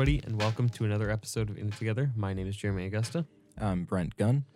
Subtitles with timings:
[0.00, 2.10] everybody, and welcome to another episode of In It Together.
[2.16, 3.26] My name is Jeremy Augusta.
[3.60, 4.46] I'm Brent Gunn.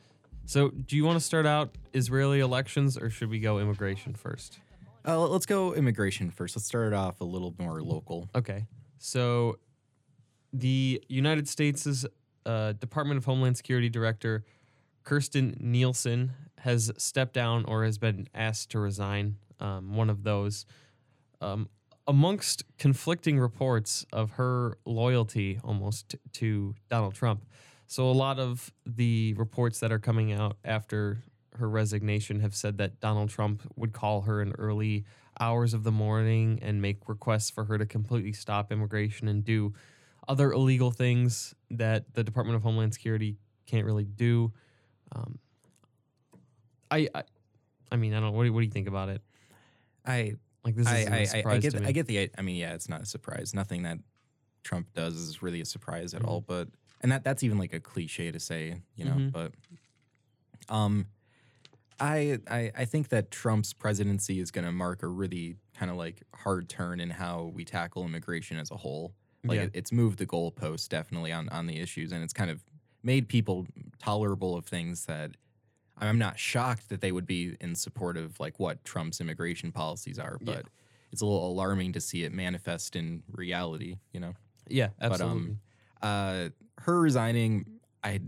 [0.47, 4.59] So, do you want to start out Israeli elections, or should we go immigration first?
[5.07, 6.57] Uh, let's go immigration first.
[6.57, 8.31] Let's start it off a little more local.
[8.35, 8.65] Okay.
[8.97, 9.59] So,
[10.55, 12.07] the United States'
[12.47, 14.47] uh, Department of Homeland Security Director,
[15.05, 19.37] Kirstjen Nielsen, has stepped down or has been asked to resign.
[19.61, 20.65] Um, one of those.
[21.43, 21.69] Um,
[22.07, 27.45] amongst conflicting reports of her loyalty almost to Donald Trump.
[27.87, 31.23] So, a lot of the reports that are coming out after
[31.57, 35.05] her resignation have said that Donald Trump would call her in early
[35.41, 39.73] hours of the morning and make requests for her to completely stop immigration and do
[40.27, 44.53] other illegal things that the Department of Homeland Security can't really do.
[45.13, 45.39] Um,
[46.91, 47.23] I, I,
[47.93, 48.33] I mean, I don't.
[48.33, 49.23] What do, what do you think about it?
[50.07, 51.87] I Like this is I, a I, I, surprise I get.
[51.87, 53.99] I get the I mean yeah it's not a surprise nothing that
[54.63, 56.47] Trump does is really a surprise at all Mm-hmm.
[56.53, 56.69] but
[57.03, 59.33] and that that's even like a cliche to say you know Mhm.
[59.33, 59.53] but
[60.69, 61.07] um
[62.01, 65.97] I, I I think that Trump's presidency is going to mark a really kind of
[65.97, 69.63] like hard turn in how we tackle immigration as a whole like Yeah.
[69.65, 72.65] it, it's moved the goalpost definitely on on the issues and it's kind of
[73.03, 73.67] made people
[73.99, 75.33] tolerable of things that
[75.99, 80.19] I'm not shocked that they would be in support of like what Trump's immigration policies
[80.19, 80.55] are, Yeah.
[80.57, 80.67] but
[81.13, 84.35] it's a little alarming to see it manifest in reality, you know.
[84.69, 85.41] yeah, But absolutely.
[85.51, 85.61] um,
[86.03, 86.49] uh,
[86.81, 87.67] her resigning,
[88.03, 88.21] I,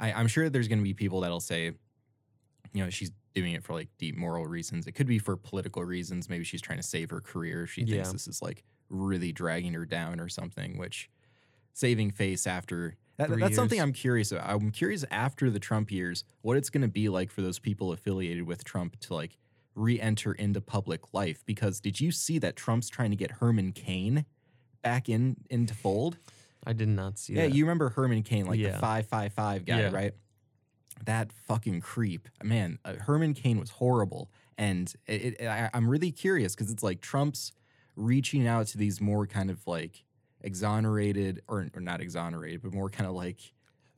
[0.00, 1.72] I I'm sure there's going to be people that'll say,
[2.72, 4.86] you know, she's doing it for like deep moral reasons.
[4.86, 6.28] It could be for political reasons.
[6.30, 7.66] Maybe she's trying to save her career.
[7.66, 8.12] She thinks Yeah.
[8.12, 10.78] this is like really dragging her down or something.
[10.78, 11.10] Which
[11.74, 12.96] saving face after
[13.28, 13.80] that, that's something.
[13.80, 14.48] I'm curious about.
[14.48, 17.92] I'm curious after the Trump years what it's going to be like for those people
[17.92, 19.36] affiliated with Trump to like
[19.74, 21.42] re-enter into public life.
[21.46, 24.24] Because did you see that Trump's trying to get Herman Cain
[24.82, 26.18] back in into fold?
[26.64, 27.40] I did not see that.
[27.40, 27.54] Yeah, that.
[27.56, 28.72] you remember Herman Cain, like Yeah.
[28.72, 29.90] the five five five guy, Yeah.
[29.90, 30.12] right?
[31.06, 32.78] That fucking creep, man.
[32.84, 37.00] Uh, Herman Cain was horrible, and it, it, I, I'm really curious because it's like
[37.00, 37.52] Trump's
[37.96, 40.04] reaching out to these more kind of like
[40.44, 43.38] exonerated or, or not exonerated, but more kind of like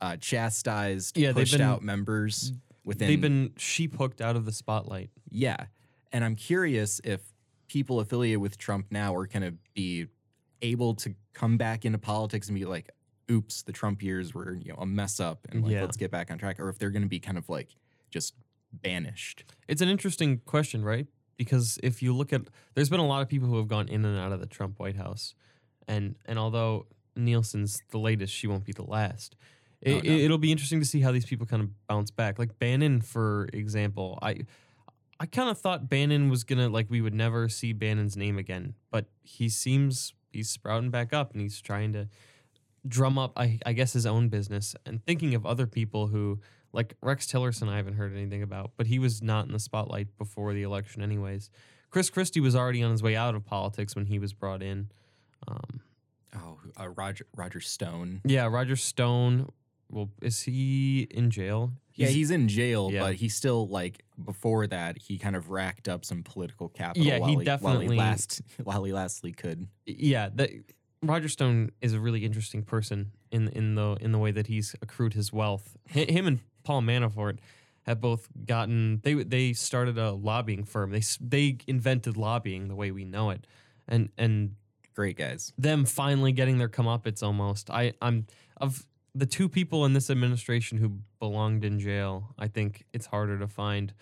[0.01, 3.07] uh, chastised, Yeah, pushed been- out members within.
[3.07, 5.09] They've been sheep hooked out of the spotlight.
[5.29, 5.65] Yeah.
[6.11, 7.21] And I'm curious if
[7.67, 10.07] people affiliated with Trump now are going to be
[10.61, 12.89] able to come back into politics and be like,
[13.29, 15.81] oops, the Trump years were, you know, a mess up and like, Yeah.
[15.81, 16.59] let's get back on track.
[16.59, 17.75] Or if they're going to be kind of like
[18.11, 18.35] just
[18.71, 19.43] banished.
[19.67, 21.07] It's an interesting question, right?
[21.37, 22.43] Because if you look at,
[22.75, 24.79] there's been a lot of people who have gone in and out of the Trump
[24.79, 25.33] White House,
[25.87, 29.35] and and although Nielsen's the latest, she won't be the last.
[29.85, 30.13] Oh, it, Oh, no.
[30.17, 32.39] it, will be interesting to see how these people kind of bounce back.
[32.39, 34.41] Like Bannon, for example, I
[35.19, 38.73] I kind of thought Bannon was gonna like we would never see Bannon's name again,
[38.91, 42.07] but he seems he's sprouting back up and he's trying to
[42.87, 44.75] drum up, I, I guess, his own business.
[44.85, 46.39] And thinking of other people who,
[46.73, 50.17] like Rex Tillerson, I haven't heard anything about, but he was not in the spotlight
[50.17, 51.49] before the election, anyways.
[51.89, 54.89] Chris Christie was already on his way out of politics when he was brought in.
[55.47, 55.81] Um,
[56.37, 58.21] Oh, uh, Roger Roger Stone.
[58.25, 59.49] yeah, Roger Stone.
[59.89, 61.71] Well, is he in jail?
[61.93, 62.99] yeah, he's in jail, yeah.
[63.01, 67.05] but he still like before that he kind of racked up some political capital.
[67.05, 69.67] Yeah, he while while definitely- he last while he lastly could.
[69.85, 70.49] yeah that
[71.01, 74.75] Roger Stone is a really interesting person in in the in the way that he's
[74.81, 75.77] accrued his wealth.
[75.93, 77.37] Hi- Him and Paul Manafort
[77.83, 80.91] have both gotten they they started a lobbying firm.
[80.91, 83.47] They s- they invented lobbying the way we know it,
[83.87, 84.55] and and
[84.95, 85.53] Great guys.
[85.57, 87.69] them finally getting their comeuppance almost.
[87.69, 92.33] I I'm of the two people in this administration who belonged in jail.
[92.37, 93.93] I think it's harder to find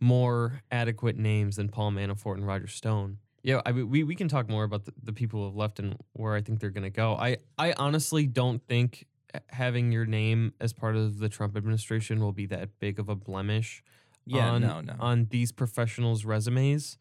[0.00, 3.18] more adequate names than Paul Manafort and Roger Stone.
[3.42, 5.78] Yeah, I mean, we we can talk more about the, the people who have left
[5.78, 7.14] and where I think they're going to go.
[7.14, 9.06] I I honestly don't think
[9.48, 13.14] having your name as part of the Trump administration will be that big of a
[13.14, 13.82] blemish
[14.24, 14.94] Yeah, on, no, no.
[14.98, 16.96] on these professionals' resumes.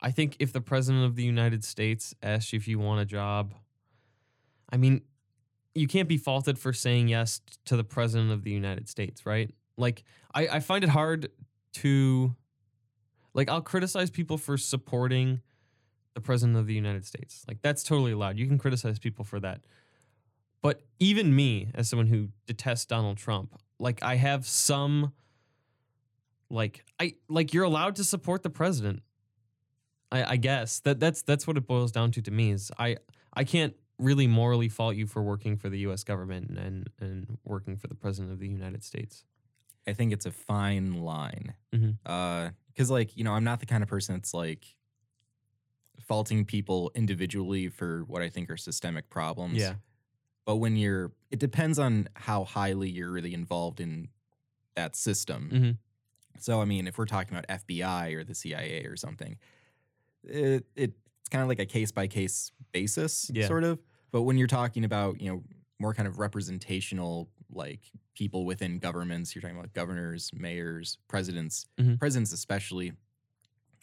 [0.00, 3.04] I think if the president of the United States asks you if you want a
[3.04, 3.54] job,
[4.70, 5.02] I mean,
[5.74, 9.50] you can't be faulted for saying yes to the president of the United States, right?
[9.76, 10.04] Like,
[10.34, 11.30] I, I find it hard
[11.74, 12.34] to,
[13.34, 15.40] like, I'll criticize people for supporting
[16.14, 17.44] the president of the United States.
[17.46, 18.38] Like, that's totally allowed.
[18.38, 19.60] You can criticize people for that.
[20.62, 25.12] But even me, as someone who detests Donald Trump, like, I have some
[26.50, 29.02] like I like you're allowed to support the president.
[30.10, 32.96] I, I guess that that's that's what it boils down to to me is I
[33.34, 36.04] I can't really morally fault you for working for the U.S.
[36.04, 39.24] government and and working for the president of the United States.
[39.86, 41.54] I think it's a fine line.
[41.74, 41.98] Mhm.
[42.06, 44.74] Uh, because like you know, I'm not the kind of person that's like
[46.00, 49.58] faulting people individually for what I think are systemic problems.
[49.58, 49.74] Yeah.
[50.46, 54.08] But when you're, it depends on how highly you're really involved in
[54.76, 55.50] that system.
[55.52, 55.78] Mhm.
[56.40, 59.36] So, I mean, if we're talking about FBI or the CIA or something,
[60.28, 60.94] it, it's
[61.30, 63.46] kind of like a case by case basis, Yeah.
[63.46, 63.78] sort of.
[64.10, 65.42] But when you're talking about, you know,
[65.78, 67.80] more kind of representational, like
[68.14, 71.98] people within governments, you're talking about governors, mayors, presidents, Mhm.
[71.98, 72.92] presidents especially.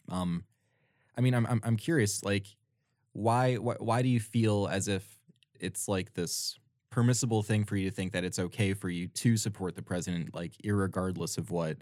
[0.08, 0.44] Um,
[1.16, 2.46] I mean, I'm I'm, I'm curious, like,
[3.12, 5.18] why, why why do you feel as if
[5.58, 6.58] it's like this
[6.90, 10.34] permissible thing for you to think that it's okay for you to support the president,
[10.34, 11.78] like, irregardless of what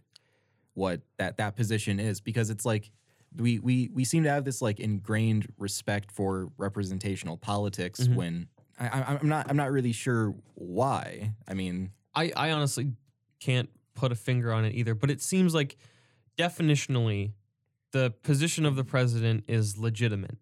[0.74, 2.20] what that that position is?
[2.20, 2.90] Because it's like
[3.36, 8.14] we we we seem to have this like ingrained respect for representational politics Mhm.
[8.14, 8.48] when
[8.78, 11.34] I, I, I'm not I'm not really sure why.
[11.48, 12.92] I mean, I, I honestly
[13.40, 15.76] can't put a finger on it either, but it seems like
[16.38, 17.32] definitionally
[17.92, 20.36] the position of the president is legitimate.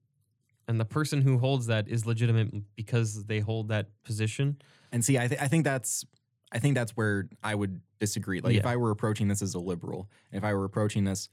[0.69, 4.57] And the person who holds that is legitimate because they hold that position.
[4.93, 6.05] And see, I, th- I think that's
[6.53, 8.41] I think that's where I would disagree.
[8.41, 11.29] Like if I were approaching this as a liberal, if I were approaching this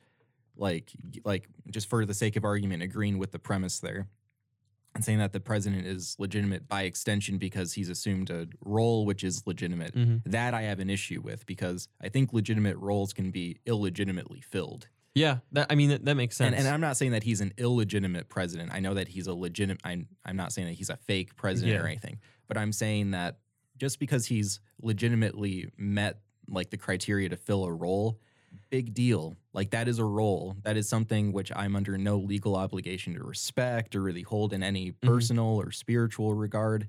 [0.59, 0.91] like
[1.25, 4.07] like just for the sake of argument, agreeing with the premise there,
[4.93, 9.23] and saying that the president is legitimate by extension because he's assumed a role which
[9.23, 10.21] is legitimate, Mhm.
[10.25, 14.87] that I have an issue with because I think legitimate roles can be illegitimately filled.
[15.15, 16.55] Yeah, that, I mean that, that makes sense.
[16.55, 18.71] And, and I'm not saying that he's an illegitimate president.
[18.73, 19.81] I know that he's a legitimate.
[19.83, 21.81] I'm, I'm not saying that he's a fake president Yeah.
[21.81, 22.19] or anything.
[22.47, 23.39] But I'm saying that
[23.77, 28.19] just because he's legitimately met like the criteria to fill a role,
[28.69, 29.37] big deal.
[29.53, 30.55] Like that is a role.
[30.63, 34.63] That is something which I'm under no legal obligation to respect or really hold in
[34.63, 36.87] any personal or spiritual regard.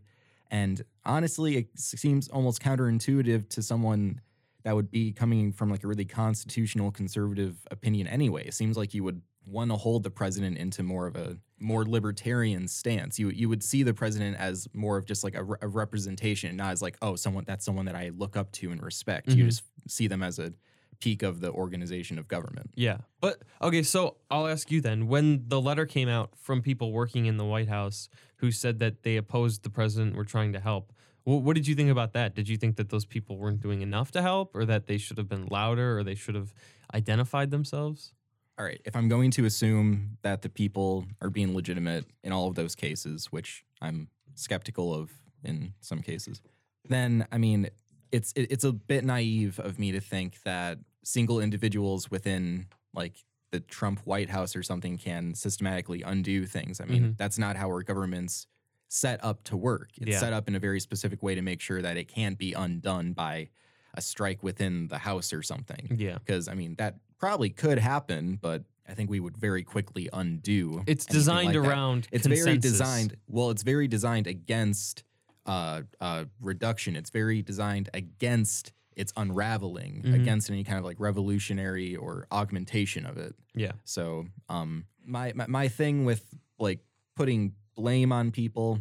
[0.51, 4.21] And honestly, it seems almost counterintuitive to someone
[4.65, 8.47] that would be coming from like a really constitutional conservative opinion anyway.
[8.47, 11.85] It seems like you would want to hold the president into more of a more
[11.85, 13.19] libertarian stance.
[13.19, 16.57] You you would see the president as more of just like a, re- a representation,
[16.57, 19.29] not as like oh someone that's someone that I look up to and respect.
[19.31, 19.49] You Mhm.
[19.49, 20.53] just see them as a
[21.01, 22.71] peak of the organization of government.
[22.75, 22.99] Yeah.
[23.21, 27.27] But okay, so I'll ask you then when the letter came out from people working
[27.27, 30.93] in the White House who said that they opposed the president were trying to help.
[31.25, 32.35] wh- what did you think about that?
[32.35, 35.19] Did you think that those people weren't doing enough to help or that they should
[35.19, 36.55] have been louder or they should have
[36.95, 38.13] identified themselves?
[38.59, 42.47] All right, if I'm going to assume that the people are being legitimate in all
[42.47, 45.11] of those cases, which I'm skeptical of
[45.43, 46.43] in some cases,
[46.87, 47.71] then I mean,
[48.13, 53.15] it's it, it's a bit naive of me to think that single individuals within like
[53.53, 56.81] the Trump White House or something can systematically undo things.
[56.81, 57.17] I mean, Mhm.
[57.17, 58.47] that's not how our government's
[58.89, 59.91] set up to work.
[59.97, 60.19] It's Yeah.
[60.21, 63.13] set up in a very specific way to make sure that it can't be undone
[63.13, 63.49] by
[63.95, 66.19] a strike within the House or something Yeah.
[66.19, 70.83] because I mean that probably could happen, but I think we would very quickly undo.
[70.87, 71.69] It's designed like that.
[71.69, 73.17] around It's very designed.
[73.29, 75.03] Well, it's very designed against
[75.51, 76.95] uh, uh, reduction.
[76.97, 80.15] It's very designed against its unraveling, Mhm.
[80.21, 83.35] against any kind of like revolutionary or augmentation of it.
[83.55, 83.73] Yeah.
[83.85, 86.23] So, um, my, my my thing with
[86.59, 86.81] like
[87.17, 88.81] putting blame on people,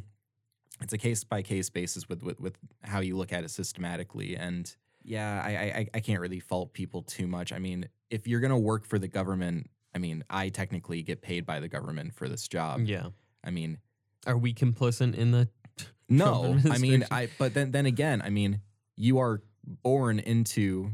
[0.82, 4.36] it's a case by case basis with, with with how you look at it systematically.
[4.36, 4.64] And
[5.04, 7.52] yeah, I, I I can't really fault people too much.
[7.54, 11.46] I mean, if you're gonna work for the government, I mean, I technically get paid
[11.46, 12.82] by the government for this job.
[12.86, 13.10] Yeah.
[13.44, 13.78] I mean,
[14.28, 15.48] Are we complicit in the
[16.10, 17.06] no, I mean.
[17.12, 18.62] I but then then again, I mean,
[18.96, 20.92] you are born into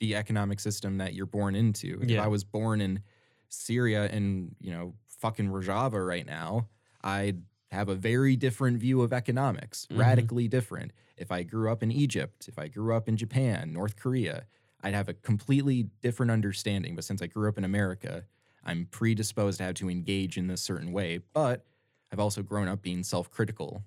[0.00, 2.00] the economic system that you're born into.
[2.02, 3.02] If I was born in
[3.48, 6.68] Syria and you know fucking Rojava right now,
[7.02, 9.98] I'd have a very different view of economics, Mhm.
[9.98, 10.92] radically different.
[11.16, 14.46] If I grew up in Egypt, if I grew up in Japan, North Korea,
[14.82, 16.94] I'd have a completely different understanding.
[16.94, 18.26] But since I grew up in America,
[18.62, 21.18] I'm predisposed to have to engage in this certain way.
[21.32, 21.64] But
[22.12, 23.82] I've also grown up being self-critical.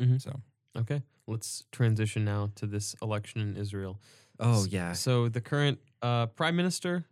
[0.00, 0.20] Mhm.
[0.20, 0.40] So.
[0.76, 1.02] Okay.
[1.26, 4.00] Let's transition now to this election in Israel.
[4.40, 4.92] Oh yeah.
[4.92, 7.04] So the current uh, prime minister,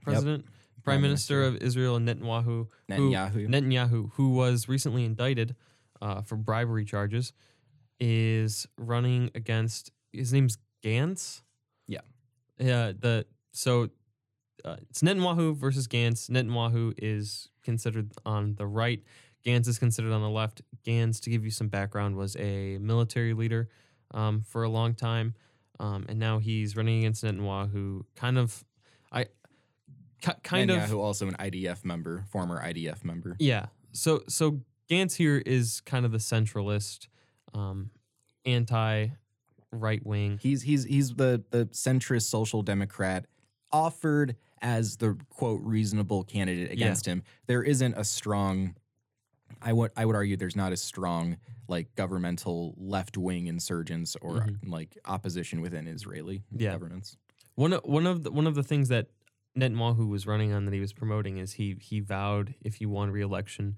[0.00, 1.56] president, prime, Prime minister, Minister.
[1.58, 3.48] of Israel, Netanyahu, who- Netanyahu.
[3.48, 5.54] Netanyahu, who was recently indicted
[6.00, 7.32] uh, for bribery charges,
[8.00, 9.92] is running against.
[10.12, 11.42] His name's Gantz.
[11.86, 12.00] Yeah.
[12.58, 12.92] Yeah.
[12.98, 13.90] The so
[14.64, 16.28] uh, it's Netanyahu versus Gantz.
[16.30, 19.02] Netanyahu is considered on the right.
[19.44, 20.62] Gantz is considered on the left.
[20.86, 23.68] Gantz, to give you some background, was a military leader
[24.12, 25.34] um, for a long time,
[25.80, 28.64] um, and now he's running against Netanyahu, who kind of,
[29.10, 29.24] I,
[30.20, 33.36] ki- kind of, Netanyahu also an IDF member, former IDF member.
[33.38, 33.66] yeah.
[33.92, 37.08] So so Gantz here is kind of the centralist,
[37.52, 37.90] um,
[38.46, 39.08] anti
[39.70, 40.38] right wing.
[40.40, 43.26] He's he's he's the the centrist social democrat
[43.70, 47.22] offered as the quote reasonable candidate against him.
[47.46, 48.76] There isn't a strong
[49.64, 51.36] I would I would argue there's not as strong
[51.68, 54.68] like governmental left wing insurgents or Mhm.
[54.68, 56.72] like opposition within Israeli Yeah.
[56.72, 57.16] governments.
[57.54, 59.08] One of, one of the, one of the things that
[59.58, 63.10] Netanyahu was running on that he was promoting is he he vowed if he won
[63.10, 63.76] re-election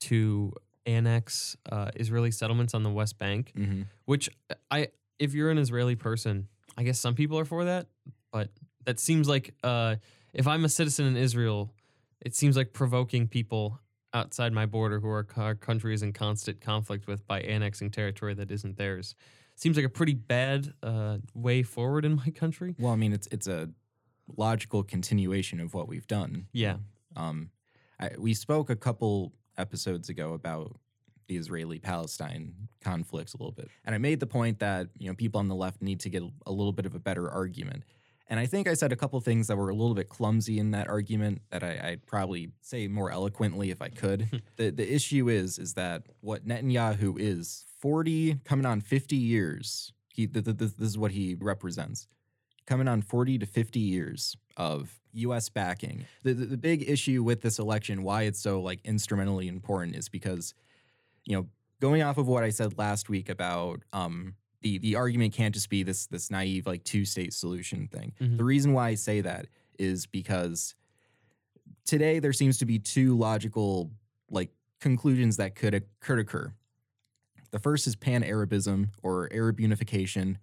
[0.00, 0.52] to
[0.86, 3.82] annex uh, Israeli settlements on the West Bank, Mm-hmm.
[4.04, 4.28] which
[4.70, 4.88] I
[5.18, 7.86] if you're an Israeli person, I guess some people are for that,
[8.32, 8.50] but
[8.84, 9.96] that seems like uh,
[10.34, 11.72] if I'm a citizen in Israel,
[12.20, 13.78] it seems like provoking people
[14.14, 18.32] outside my border who our, our country is in constant conflict with by annexing territory
[18.34, 19.14] that isn't theirs.
[19.56, 22.74] Seems like a pretty bad uh, way forward in my country.
[22.78, 23.68] Well, I mean, it's it's a
[24.36, 26.46] logical continuation of what we've done.
[26.52, 26.76] Yeah.
[27.16, 27.50] Um,
[28.00, 30.76] I, we spoke a couple episodes ago about
[31.28, 35.38] the Israeli-Palestine conflicts a little bit, and I made the point that you know people
[35.38, 37.84] on the left need to get a little bit of a better argument.
[38.28, 40.70] And I think I said a couple things that were a little bit clumsy in
[40.70, 44.42] that argument that I, I'd probably say more eloquently if I could.
[44.56, 49.92] the The issue is is that what Netanyahu is forty coming on fifty years.
[50.08, 52.06] He th- th- this this is what he represents
[52.66, 56.06] coming on 40 to 50 years of US backing.
[56.22, 60.08] The, the, the big issue with this election, why it's so like instrumentally important is
[60.08, 60.54] because,
[61.24, 61.46] you know,
[61.80, 65.68] going off of what I said last week about um the the argument can't just
[65.68, 68.12] be this this naive like two state solution thing.
[68.20, 68.38] Mhm.
[68.38, 69.46] The reason why I say that
[69.78, 70.74] is because
[71.84, 73.92] today there seems to be two logical
[74.30, 76.52] like conclusions that could could occur.
[77.50, 80.38] The first is pan-Arabism or Arab unification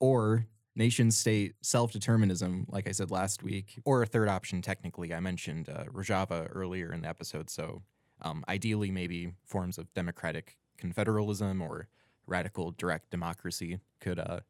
[0.00, 5.12] or nation state self determinism, like I said last week, or a third option, technically.
[5.12, 7.50] I mentioned uh, Rojava earlier in the episode.
[7.50, 7.82] So,
[8.22, 11.88] um, ideally, maybe forms of democratic confederalism or
[12.28, 14.40] radical direct democracy could uh,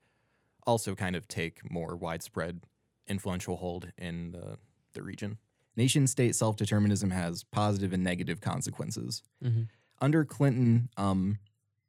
[0.66, 2.60] also kind of take more widespread
[3.06, 4.58] influential hold in the,
[4.92, 5.38] the region.
[5.76, 9.22] Nation state self determinism has positive and negative consequences.
[9.42, 9.62] Mm-hmm.
[10.00, 11.38] Under Clinton, um,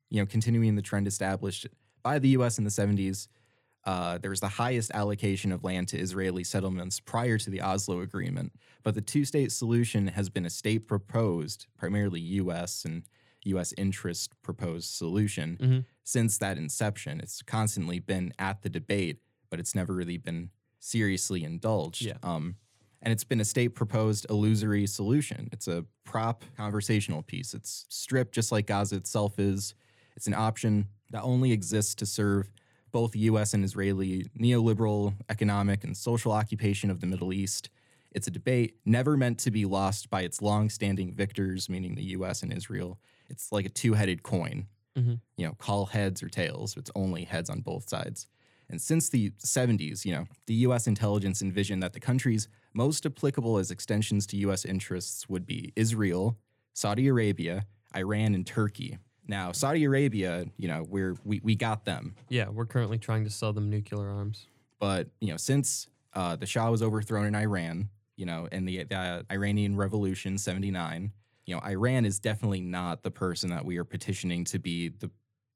[0.10, 1.68] you know, continuing the trend established
[2.04, 2.58] by the U.S.
[2.58, 3.28] in the 70s,
[3.86, 8.02] uh, there was the highest allocation of land to Israeli settlements prior to the Oslo
[8.02, 8.54] Agreement.
[8.84, 12.86] But the two state solution has been a state proposed, primarily U.S.
[12.86, 13.04] and
[13.46, 13.74] U.S.
[13.78, 15.86] interest proposed solution Mhm.
[16.04, 17.20] since that inception.
[17.20, 19.20] It's constantly been at the debate,
[19.50, 22.04] but it's never really been seriously indulged.
[22.06, 22.18] Yeah.
[22.24, 22.56] Um,
[23.02, 25.50] and it's been a state proposed illusory solution.
[25.52, 27.54] It's a prop conversational piece.
[27.54, 29.74] It's stripped just like Gaza itself is.
[30.16, 32.52] It's an option that only exists to serve
[32.92, 37.70] both US and Israeli neoliberal economic and social occupation of the Middle East.
[38.12, 42.42] It's a debate never meant to be lost by its long-standing victors, meaning the US
[42.44, 43.00] and Israel.
[43.30, 44.68] It's like a two-headed coin.
[44.98, 45.20] Mhm.
[45.38, 46.76] You know, call heads or tails.
[46.76, 48.28] It's only heads on both sides.
[48.70, 53.58] And since the 70s, you know, the US intelligence envisioned that the countries most applicable
[53.58, 56.38] as extensions to US interests would be Israel,
[56.74, 58.98] Saudi Arabia, Iran, and Turkey.
[59.28, 62.16] Now, Saudi Arabia, you know, we're we, we got them.
[62.30, 64.48] Yeah, we're currently trying to sell them nuclear arms.
[64.80, 68.84] But, you know, since uh, the Shah was overthrown in Iran, you know, in the,
[68.84, 71.12] the Iranian Revolution 79,
[71.50, 75.10] you know, Iran is definitely not the person that we are petitioning to be the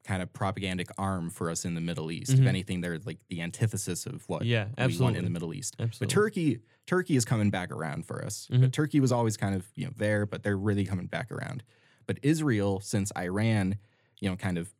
[0.03, 2.31] kind of propagandic arm for us in the Middle East.
[2.31, 2.39] Mhm.
[2.39, 5.75] If anything, they're like the antithesis of what Yeah, we want in the Middle East.
[5.77, 8.47] But Turkey, Turkey is coming back around for us.
[8.51, 8.61] Mhm.
[8.61, 11.63] But Turkey was always kind of you know there, but they're really coming back around.
[12.07, 13.77] But Israel, since Iran,
[14.19, 14.73] you know, kind of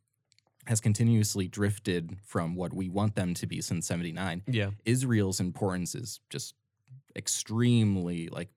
[0.66, 4.42] has continuously drifted from what we want them to be since '79.
[4.48, 4.70] yeah.
[4.84, 6.54] Israel's importance is just
[7.16, 8.50] extremely like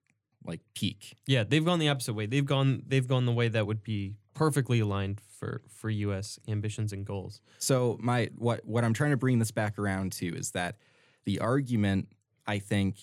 [0.48, 1.16] like peak.
[1.26, 2.26] Yeah, they've gone the opposite way.
[2.26, 6.92] They've gone they've gone the way that would be perfectly aligned for for US ambitions
[6.92, 7.40] and goals.
[7.58, 10.76] So my what what I'm trying to bring this back around to is that
[11.24, 12.08] the argument
[12.46, 12.96] I think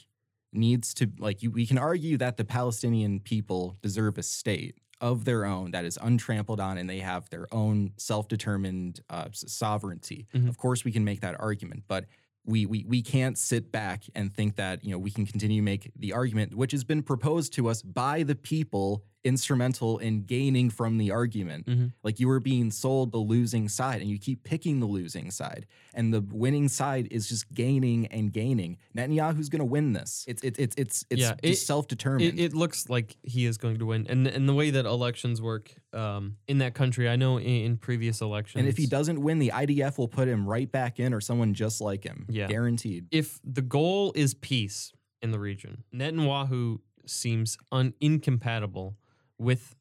[0.52, 5.26] needs to like you, we can argue that the Palestinian people deserve a state of
[5.26, 10.26] their own that is untrampled on and they have their own self-determined uh, sovereignty.
[10.34, 10.48] Mhm.
[10.48, 12.06] Of course we can make that argument, but
[12.46, 15.66] we, we we can't sit back and think that you know we can continue to
[15.66, 20.70] make the argument which has been proposed to us by the people instrumental in gaining
[20.70, 21.66] from the argument.
[21.66, 21.92] Mhm.
[22.04, 25.66] like you were being sold the losing side and you keep picking the losing side
[25.94, 28.78] and the winning side is just gaining and gaining.
[28.96, 30.24] Netanyahu's going to win this.
[30.28, 32.40] It's it's it's it's, it's Yeah, just it- self-determined.
[32.40, 35.42] It, it looks like he is going to win, and and the way that elections
[35.42, 39.22] work um, in that country, I know in, in previous elections, and if he doesn't
[39.22, 42.26] win the idf will put him right back in or someone just like him.
[42.30, 42.48] Yeah.
[42.48, 43.08] guaranteed.
[43.12, 48.98] If the goal is peace in the region, Netanyahu seems un- incompatible
[49.38, 49.76] with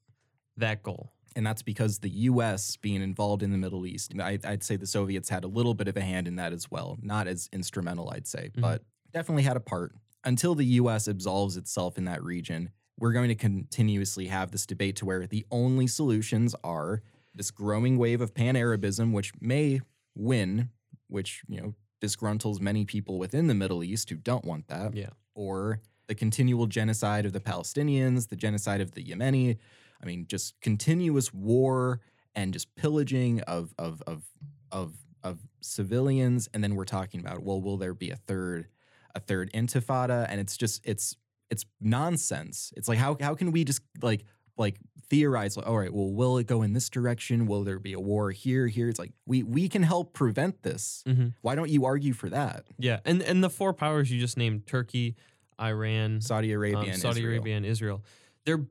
[0.57, 1.11] that goal.
[1.37, 2.77] and that's because the U.S.
[2.77, 5.89] being involved in the Middle East, I, I'd say the Soviets had a little bit
[5.89, 6.97] of a hand in that as well.
[7.03, 8.61] Not as instrumental, I'd say, Mhm.
[8.61, 9.97] but definitely had a part.
[10.23, 11.09] Until the U.S.
[11.09, 12.71] absolves itself in that region,
[13.01, 17.03] we're going to continuously have this debate to where the only solutions are
[17.35, 19.81] this growing wave of pan-Arabism, which may
[20.15, 20.71] win,
[21.09, 25.11] which you know disgruntles many people within the Middle East who don't want that, Yeah.
[25.35, 29.57] or the continual genocide of the Palestinians, the genocide of the Yemeni.
[30.03, 32.01] I mean, just continuous war
[32.35, 34.25] and just pillaging of of of
[34.71, 36.49] of of civilians.
[36.53, 38.69] And then we're talking about, well, will there be a third
[39.15, 40.27] a third intifada?
[40.29, 41.17] And it's just it's
[41.51, 42.73] it's nonsense.
[42.77, 44.25] It's like how how can we just like
[44.57, 44.77] like
[45.11, 48.01] theorize like all right well will it go in this direction will there be a
[48.01, 51.29] war here here it's like we we can help prevent this Mm-hmm.
[51.43, 54.67] why don't you argue for that Yeah, and and the four powers you just named
[54.67, 55.17] Turkey,
[55.61, 57.35] Iran, saudi arabia um, and Saudi Israel.
[57.35, 58.05] Arabia, and Israel.
[58.45, 58.67] They're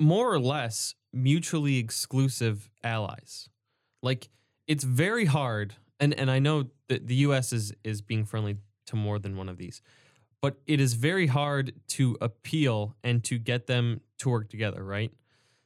[0.00, 3.48] more or less mutually exclusive allies.
[4.02, 4.28] Like
[4.66, 7.52] it's very hard, and and I know that the U.S.
[7.52, 9.80] is is being friendly to more than one of these,
[10.40, 15.12] but it is very hard to appeal and to get them to work together, right?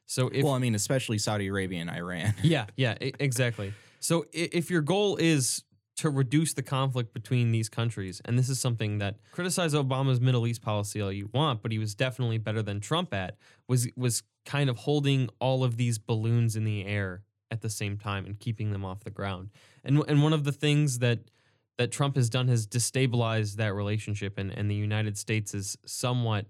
[0.07, 3.73] So if well i mean especially saudi arabia and iran yeah, yeah, exactly.
[4.01, 5.63] So if your goal is
[6.01, 10.47] to reduce the conflict between these countries, and this is something that criticize Obama's Middle
[10.47, 13.37] East policy all you want, but he was definitely better than Trump at,
[13.69, 17.99] was was kind of holding all of these balloons in the air at the same
[17.99, 19.51] time and keeping them off the ground.
[19.85, 21.31] And and one of the things that
[21.77, 26.47] that Trump has done has destabilized that relationship and, and the United States is somewhat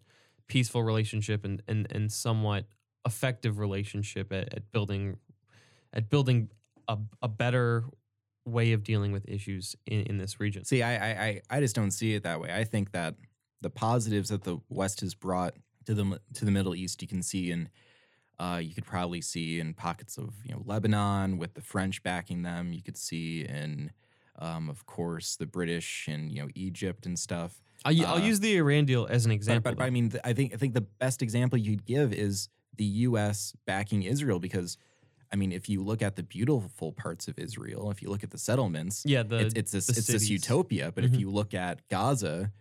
[0.49, 2.67] peaceful relationship and, and, and somewhat
[3.07, 5.17] effective relationship at, at building
[5.93, 6.49] at building
[6.89, 7.85] a, a better
[8.51, 10.65] way of dealing with issues in, in this region.
[10.65, 12.51] See, I, I, I, just don't see it that way.
[12.53, 13.15] I think that
[13.61, 15.55] the positives that the West has brought
[15.87, 17.69] to the to the Middle East, you can see in,
[18.39, 22.43] uh, you could probably see in pockets of you know Lebanon with the French backing
[22.43, 22.73] them.
[22.73, 23.93] You could see in,
[24.39, 27.61] um, of course, the British and you know Egypt and stuff.
[27.85, 29.73] I'll, u- I'll uh, use the Iran deal as an example.
[29.73, 32.85] but, but I mean, I think I think the best example you'd give is the
[32.85, 33.55] U.S.
[33.67, 34.77] backing Israel because,
[35.33, 38.31] I mean, if you look at the beautiful parts of Israel, if you look at
[38.31, 40.91] the settlements, yeah, the it's it's this it's this utopia.
[40.93, 41.15] But Mhm.
[41.15, 42.53] if you look at Gaza,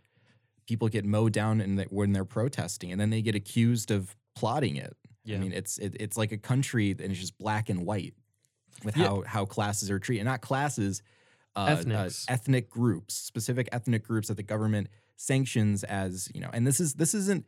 [0.67, 4.15] people get mowed down in the, when they're protesting, and then they get accused of
[4.36, 4.95] plotting it.
[5.25, 5.36] yeah.
[5.36, 8.13] I mean, it's it, it's like a country that is just black and white
[8.84, 9.05] with Yeah.
[9.08, 11.01] how how classes are treated, not classes,
[11.55, 16.49] uh, uh, ethnic groups, specific ethnic groups that the government sanctions as you know.
[16.53, 17.45] And this is this isn't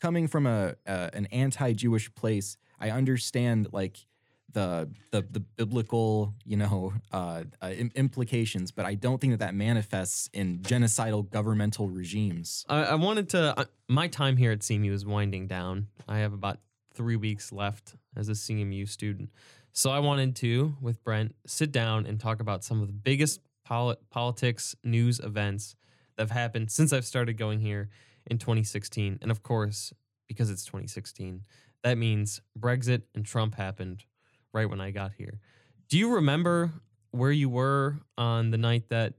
[0.00, 2.56] coming from a, a an anti-Jewish place.
[2.78, 4.06] I understand like
[4.52, 9.54] the the the biblical you know uh, uh, implications, but I don't think that that
[9.54, 12.64] manifests in genocidal governmental regimes.
[12.68, 13.58] I, I wanted to.
[13.58, 15.88] Uh, my time here at CMU is winding down.
[16.08, 16.58] I have about
[16.94, 19.30] three weeks left as a CMU student,
[19.72, 23.40] so I wanted to, with Brent, sit down and talk about some of the biggest
[23.64, 25.76] poli- politics news events
[26.16, 27.88] that have happened since I've started going here
[28.26, 29.18] in 2016.
[29.22, 29.92] And of course,
[30.28, 31.42] because it's 2016,
[31.82, 34.04] that means Brexit and Trump happened
[34.52, 35.40] right when I got here.
[35.88, 36.72] Do you remember
[37.10, 39.14] where you were on the night that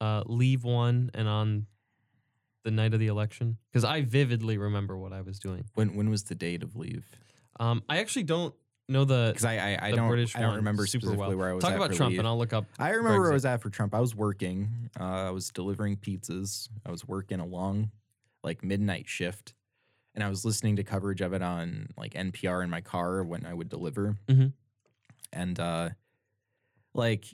[0.00, 1.66] uh, Leave won and on
[2.64, 3.58] the night of the election?
[3.70, 5.64] Because I vividly remember what I was doing.
[5.74, 7.04] When when was the date of leave?
[7.60, 8.54] Um, I actually don't
[8.88, 11.36] know the Because I I, I the don't British I don't remember super specifically well.
[11.38, 11.62] where I was.
[11.64, 12.18] Talk about Trump, leave.
[12.20, 12.66] and I'll look up.
[12.78, 13.94] I remember where I was at for Trump.
[13.94, 14.90] I was working.
[14.98, 16.68] Uh, I was delivering pizzas.
[16.86, 17.90] I was working a long,
[18.44, 19.54] like midnight shift,
[20.14, 23.44] and I was listening to coverage of it on like NPR in my car when
[23.46, 24.16] I would deliver.
[24.28, 24.52] Mhm.
[25.32, 25.90] And uh,
[26.94, 27.24] like,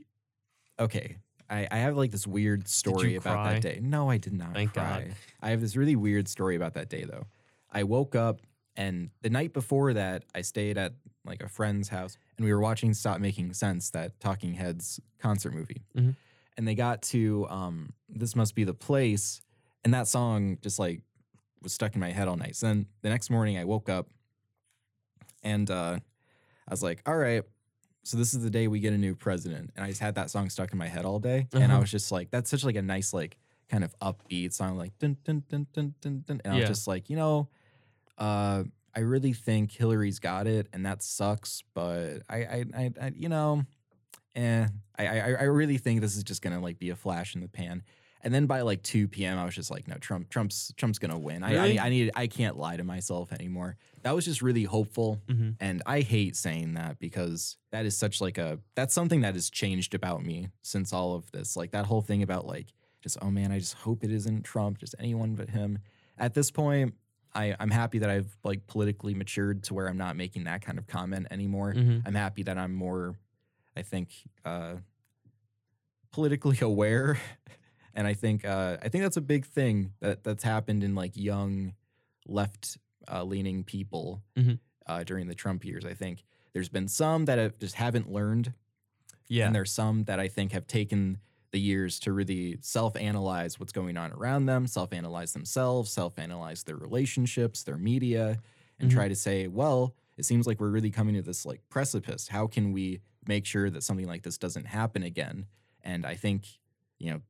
[0.79, 1.17] okay,
[1.51, 3.53] I, I have like this weird story about cry?
[3.55, 3.81] that day.
[3.83, 5.05] No, I did not Thank cry.
[5.07, 5.15] God.
[5.43, 7.27] I have this really weird story about that day though.
[7.73, 8.41] I woke up
[8.77, 12.61] and the night before that, I stayed at like a friend's house and we were
[12.61, 15.83] watching Stop Making Sense, that Talking Heads concert movie.
[15.97, 16.15] Mhm.
[16.57, 19.41] And they got to um, This Must Be the Place.
[19.85, 21.03] And that song just like
[21.63, 22.57] was stuck in my head all night.
[22.57, 24.09] So then the next morning I woke up
[25.43, 25.99] and uh,
[26.69, 27.43] I was like, all right,
[28.09, 29.71] so this is the day we get a new president.
[29.77, 31.47] And I just had that song stuck in my head all day.
[31.53, 31.81] And I Uh-huh.
[31.83, 33.37] was just like, that's such like a nice, like
[33.69, 36.41] kind of upbeat song, like dun dun dun dun dun dun.
[36.43, 36.61] And I Yeah.
[36.61, 37.49] was just like, you know,
[38.17, 38.65] uh,
[38.97, 41.63] I really think Hillary's got it, and that sucks.
[41.75, 43.65] But I, I, I, I you know,
[44.35, 44.67] eh,
[44.99, 47.49] I, I, I really think this is just gonna like be a flash in the
[47.49, 47.83] pan.
[48.29, 51.19] And then by like 2 p.m., I was just like, no, Trump, Trump's, Trump's gonna
[51.19, 51.43] win.
[51.43, 51.79] I, Really?
[51.79, 53.79] I, I need, I can't lie to myself anymore.
[54.03, 55.57] That was just really hopeful, Mhm.
[55.61, 59.49] and I hate saying that because that is such like a, that's something that has
[59.49, 61.57] changed about me since all of this.
[61.57, 62.67] Like that whole thing about like,
[63.01, 65.79] just oh man, I just hope it isn't Trump, just anyone but him.
[66.19, 66.93] At this point,
[67.35, 70.77] I, I'm happy that I've like politically matured to where I'm not making that kind
[70.79, 71.73] of comment anymore.
[71.73, 72.03] Mhm.
[72.05, 73.17] I'm happy that I'm more,
[73.75, 74.11] I think,
[74.45, 74.75] uh,
[76.13, 77.19] politically aware,
[77.99, 81.17] and I think uh, I think that's a big thing that that's happened in like
[81.17, 81.75] young
[82.27, 82.79] left
[83.13, 84.61] uh, leaning people Mhm.
[84.87, 85.85] uh, during the Trump years.
[85.85, 88.55] I think there's been some that have just haven't learned,
[89.27, 89.47] Yeah.
[89.47, 91.19] and there's some that I think have taken
[91.51, 97.65] the years to really self-analyze what's going on around them, self-analyze themselves, self-analyze their relationships,
[97.65, 98.39] their media,
[98.79, 98.95] and Mhm.
[98.95, 102.29] try to say, well, it seems like we're really coming to this like precipice.
[102.29, 105.47] How can we make sure that something like this doesn't happen again?
[105.83, 106.47] And I think,
[106.99, 107.23] you know,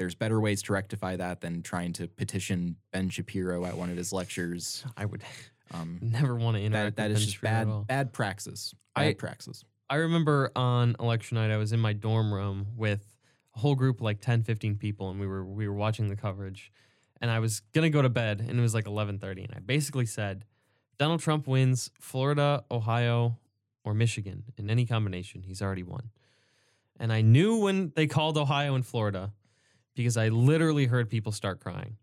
[0.00, 3.98] there's better ways to rectify that than trying to petition Ben Shapiro at one of
[3.98, 4.82] his lectures.
[4.96, 5.22] I would
[5.72, 8.74] Um, never want to that interact that with is just bad bad praxis.
[8.96, 9.62] Bad I- praxis.
[9.90, 13.04] I remember on election night, I was in my dorm room with
[13.54, 16.16] a whole group of like 10, 15 people, and we were we were watching the
[16.16, 16.72] coverage.
[17.20, 19.58] And I was gonna go to bed, and it was like eleven thirty, and I
[19.58, 20.46] basically said,
[20.98, 23.38] Donald Trump wins Florida, Ohio,
[23.84, 25.42] or Michigan in any combination.
[25.42, 26.08] He's already won.
[26.98, 29.32] And I knew when they called Ohio and Florida
[29.94, 31.96] because I literally heard people start crying.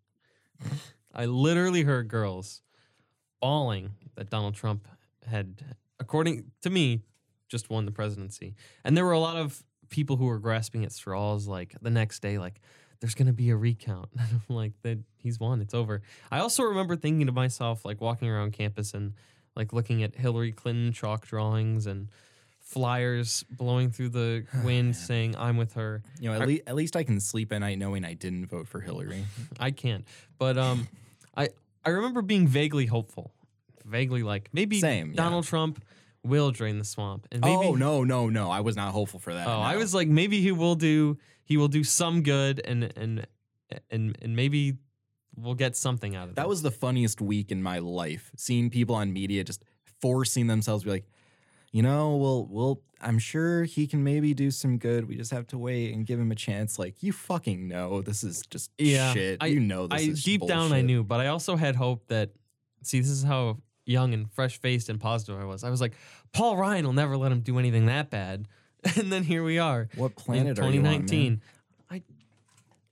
[1.14, 2.62] I literally heard girls
[3.42, 4.88] bawling that Donald Trump
[5.26, 5.62] had,
[6.00, 7.02] according to me,
[7.50, 8.56] just won the presidency.
[8.84, 12.22] And there were a lot of people who were grasping at straws like the next
[12.22, 12.62] day, like,
[13.00, 14.10] there's going to be a recount.
[14.20, 16.02] And I'm like, that he's won, it's over.
[16.32, 19.14] I also remember thinking to myself, like walking around campus and
[19.56, 22.10] like looking at Hillary Clinton chalk drawings and
[22.68, 26.04] flyers blowing through the wind saying, I'm with her.
[26.20, 28.48] You know, at, I- le- at least I can sleep at night knowing I didn't
[28.48, 29.26] vote for Hillary.
[29.60, 30.06] I can't.
[30.38, 30.88] But um,
[31.36, 31.50] I
[31.86, 33.34] I remember being vaguely hopeful,
[33.86, 35.16] vaguely like maybe Same, yeah.
[35.16, 35.84] Donald Trump
[36.24, 38.52] will drain the swamp, and maybe oh no, no, no!
[38.52, 39.48] I was not hopeful for that.
[39.48, 43.26] oh I was like maybe he will do he will do some good and and
[43.90, 44.78] and and maybe
[45.36, 46.36] we'll get something out of it.
[46.36, 48.32] That was the funniest week in my life.
[48.36, 49.64] Seeing people on media just
[50.02, 51.06] forcing themselves to be like,
[51.72, 52.82] you know, well, we'll.
[53.00, 55.08] I'm sure he can maybe do some good.
[55.08, 56.80] We just have to wait and give him a chance.
[56.80, 59.38] Like you fucking know this is just Yeah, shit.
[59.40, 62.08] I- you know this I is deep down I knew, but I also had hope
[62.08, 62.32] that
[62.82, 65.64] see this is how young and fresh faced and positive I was.
[65.64, 65.94] I was like
[66.34, 68.48] Paul Ryan will never let him do anything that bad,
[68.96, 69.90] and then here we are.
[69.96, 71.06] What in planet are you on?
[71.06, 71.42] 2019.
[71.92, 72.02] I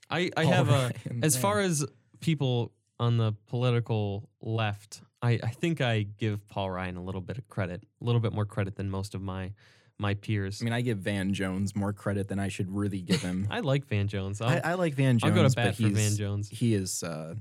[0.10, 1.42] I I Paul have a Ryan, as man.
[1.42, 1.84] far as
[2.20, 7.40] people on the political left, I, I think I give Paul Ryan a little bit
[7.40, 9.54] of credit, a little bit more credit than most of my
[9.98, 10.62] my peers.
[10.62, 13.48] I mean, I give Van Jones more credit than I should really give him.
[13.52, 14.42] I like Van Jones.
[14.42, 15.32] I, I like Van Jones.
[15.32, 16.50] I'll go to bat for Van Jones.
[16.50, 17.36] he is uh,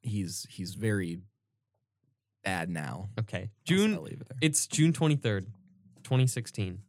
[0.00, 1.18] he's he's very
[2.42, 3.10] bad now.
[3.18, 3.94] Okay, June.
[3.94, 4.38] I'll leave it there.
[4.40, 5.46] It's June twenty third,
[6.02, 6.80] twenty sixteen.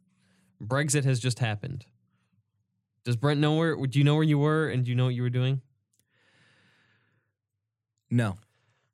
[0.62, 1.84] Brexit has just happened.
[3.04, 3.76] Does Brent know where?
[3.86, 5.60] Do you know where you were, and do you know what you were doing?
[8.10, 8.38] No,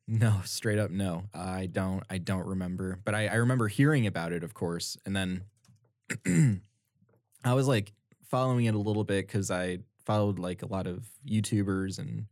[0.08, 1.24] no, straight up no.
[1.34, 2.02] I don't.
[2.08, 3.00] I don't remember.
[3.04, 5.44] But I, I remember hearing about it, of course, and then
[7.44, 7.92] I was like
[8.24, 12.26] following it a little bit because I followed like a lot of YouTubers and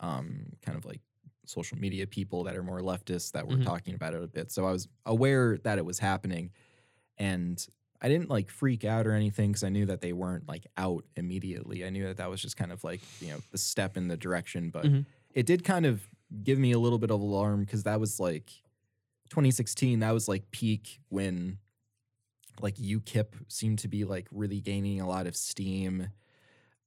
[0.00, 1.00] um, kind of like
[1.46, 3.64] social media people that are more leftists that were Mhm.
[3.64, 4.50] talking about it a bit.
[4.50, 6.52] So I was aware that it was happening,
[7.18, 7.64] and
[8.00, 11.04] I didn't like freak out or anything because I knew that they weren't like out
[11.16, 11.84] immediately.
[11.84, 14.16] I knew that that was just kind of like you know the step in the
[14.16, 15.06] direction, but Mhm.
[15.34, 16.08] it did kind of
[16.42, 18.50] give me a little bit of alarm because that was like
[19.30, 20.00] 2016.
[20.00, 21.58] That was like peak when
[22.60, 26.08] like UKIP seemed to be like really gaining a lot of steam.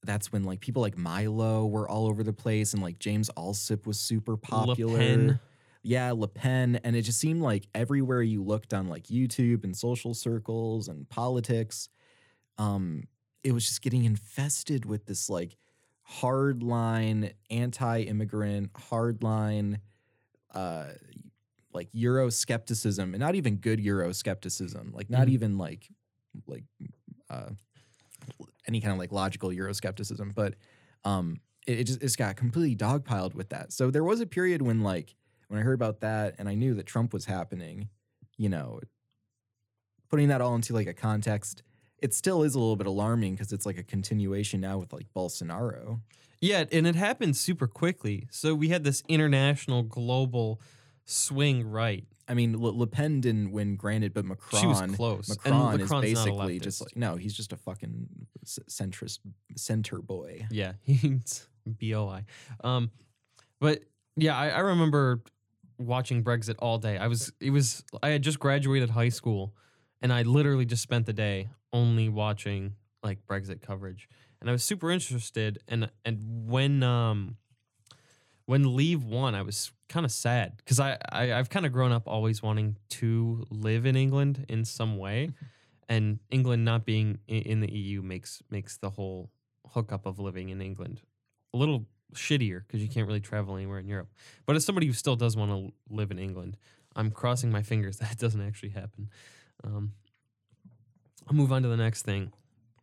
[0.03, 3.86] That's when like people like Milo were all over the place and like James Allsup
[3.86, 4.97] was super popular.
[4.97, 5.39] Pen.
[5.83, 6.79] Yeah, Le Pen.
[6.83, 11.07] And it just seemed like everywhere you looked on like YouTube and social circles and
[11.10, 11.89] politics,
[12.57, 13.07] um,
[13.43, 15.55] it was just getting infested with this like
[16.10, 19.80] hardline anti-immigrant, hardline
[20.54, 20.88] uh
[21.74, 25.32] like Euroscepticism and not even good Euroscepticism, like not Mhm.
[25.32, 25.89] even like
[26.48, 26.63] like
[27.30, 27.50] uh
[28.67, 30.56] any kind of like logical Euroscepticism, but
[31.04, 33.74] um it, it just it's got completely dogpiled with that.
[33.74, 35.15] So there was a period when like
[35.50, 37.89] when I heard about that and I knew that Trump was happening,
[38.38, 38.80] you know,
[40.10, 41.63] putting that all into like a context,
[42.01, 45.07] it still is a little bit alarming because it's like a continuation now with like
[45.15, 46.01] Bolsonaro.
[46.39, 48.27] Yeah, and it happened super quickly.
[48.29, 50.62] So we had this international, global
[51.05, 52.05] swing right.
[52.27, 55.29] I mean, Le, Le Pen didn't win, granted, but Macron, She was close.
[55.45, 58.07] Macron is basically just like no, he's just a fucking
[58.45, 59.19] centrist
[59.55, 60.45] center boy.
[60.51, 62.25] Yeah, he's boi.
[62.63, 62.91] Um,
[63.60, 63.83] but
[64.15, 65.23] yeah, I, I remember
[65.77, 66.97] watching Brexit all day.
[66.97, 69.55] I was it was I had just graduated high school,
[70.01, 74.63] and I literally just spent the day only watching like Brexit coverage, and I was
[74.63, 75.60] super interested.
[75.67, 77.38] And and when um
[78.45, 81.91] when Leave won, I was kind of sad because I, I I've kind of grown
[81.91, 85.31] up always wanting to live in England in some way,
[85.89, 89.29] and England not being in the EU makes makes the whole
[89.73, 91.01] hookup of living in England
[91.53, 94.10] a little shittier because you can't really travel anywhere in Europe.
[94.45, 96.57] But as somebody who still does want to live in England,
[96.95, 99.10] I'm crossing my fingers that it doesn't actually happen.
[99.63, 99.93] Um,
[101.28, 102.32] I'll move on to the next thing.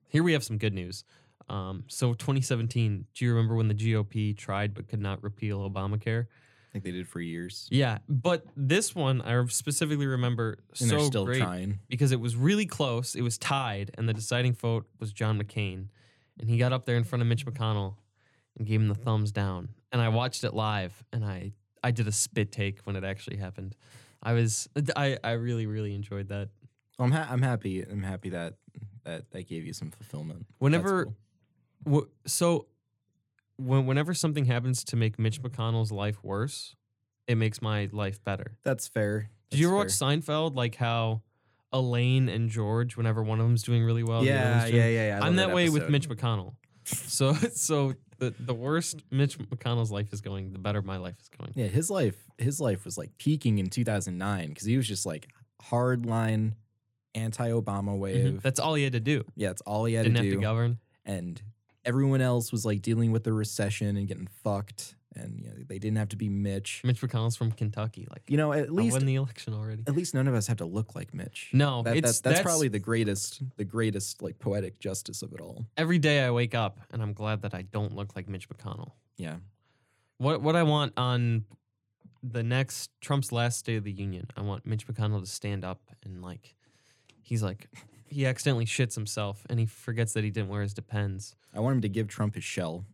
[0.09, 1.05] Here we have some good news.
[1.49, 6.27] Um, so 2017, do you remember when the GOP tried but could not repeal Obamacare?
[6.27, 7.69] I think they did for years.
[7.71, 11.79] Yeah, but this one I specifically remember And so they're still great trying.
[11.89, 13.15] because it was really close.
[13.15, 15.87] It was tied, and the deciding vote was John McCain,
[16.41, 17.95] and he got up there in front of Mitch McConnell
[18.59, 19.69] and gave him the thumbs down.
[19.93, 21.53] And I watched it live, and I
[21.85, 23.77] I did a spit take when it actually happened.
[24.21, 26.49] I was I I really really enjoyed that.
[26.99, 27.83] I'm ha- I'm happy.
[27.83, 28.55] I'm happy that
[29.05, 30.47] that that gave you some fulfillment.
[30.59, 31.13] Whenever
[31.87, 32.09] cool.
[32.27, 32.67] So
[33.57, 36.75] when, whenever something happens to make Mitch McConnell's life worse,
[37.27, 38.57] it makes my life better.
[38.65, 39.31] that's fair.
[39.51, 40.57] Did you ever That's watch Seinfeld?
[40.57, 41.23] Like how
[41.73, 45.17] Elaine and George, whenever one of them's doing really well, yeah, yeah, yeah, yeah.
[45.17, 45.89] I'm love that way with.
[45.89, 46.55] Mitch McConnell.
[46.85, 51.29] So so the the worst Mitch McConnell's life is going, the better my life is
[51.29, 51.53] going.
[51.55, 55.29] Yeah, his life his life was like peaking in 2009 because he was just like
[55.63, 56.53] hardline
[57.15, 57.99] anti-Obama Mhm.
[57.99, 58.43] wave.
[58.43, 59.25] That's all he had to do.
[59.37, 60.31] yeah, it's all he had Didn't to do.
[60.31, 60.79] Didn't have to govern.
[61.05, 61.43] and
[61.85, 65.79] everyone else was like dealing with the recession and getting fucked, and you know, they
[65.79, 66.81] didn't have to be Mitch.
[66.83, 68.07] Mitch McConnell's from Kentucky.
[68.11, 69.85] Like You know, at I least won the election already.
[69.87, 71.51] at least none of us have to look like Mitch.
[71.53, 75.41] No, That- it's that- that's, probably the greatest the greatest like poetic justice of it
[75.41, 75.67] all.
[75.77, 78.93] every day I wake up and I'm glad that I don't look like Mitch McConnell.
[79.17, 79.37] Yeah.
[80.19, 81.45] What what I want on
[82.23, 85.91] the next Trump's last State of the Union, I want Mitch McConnell to stand up
[86.03, 86.55] and like
[87.25, 87.69] he's like
[88.07, 91.35] he accidentally shits himself and he forgets that he didn't wear his depends.
[91.53, 92.85] I want him to give Trump his shell.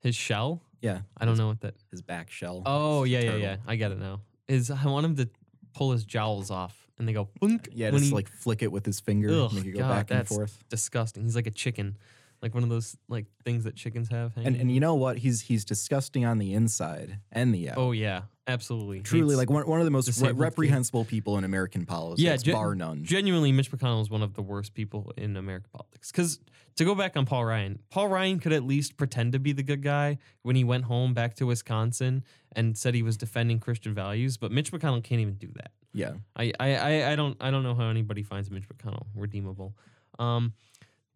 [0.00, 0.62] His shell?
[0.80, 1.00] Yeah.
[1.16, 1.74] I don't know what that.
[1.92, 2.62] His back shell.
[2.66, 3.40] Oh yeah yeah turtle.
[3.40, 3.56] yeah.
[3.66, 4.20] I get it now.
[4.48, 5.28] Is I want him to
[5.74, 7.68] pull his jowls off and they go boink.
[7.72, 9.88] Yeah, when just he- like flick it with his finger, Ugh, make it go God,
[9.88, 10.58] back and that's forth.
[10.68, 11.22] disgusting.
[11.24, 11.96] He's like a chicken,
[12.44, 14.32] like one of those like things that chickens have.
[14.36, 14.60] And hanging.
[14.60, 15.16] and you know what?
[15.18, 17.78] He's he's disgusting on the inside and the out.
[17.78, 19.00] oh yeah, absolutely.
[19.00, 22.22] Truly, Hates- like one, one of the most re- disabled reprehensible people in American politics,
[22.22, 23.02] Yeah, gen- bar none.
[23.04, 26.12] genuinely, Mitch McConnell is one of the worst people in American politics.
[26.12, 26.38] Because
[26.76, 29.62] to go back on Paul Ryan, Paul Ryan could at least pretend to be the
[29.62, 33.94] good guy when he went home back to Wisconsin and said he was defending Christian
[33.94, 34.36] values.
[34.36, 35.70] But Mitch McConnell can't even do that.
[35.94, 39.74] yeah, I, I, I, I don't I don't know how anybody finds Mitch McConnell redeemable.
[40.18, 40.52] Um,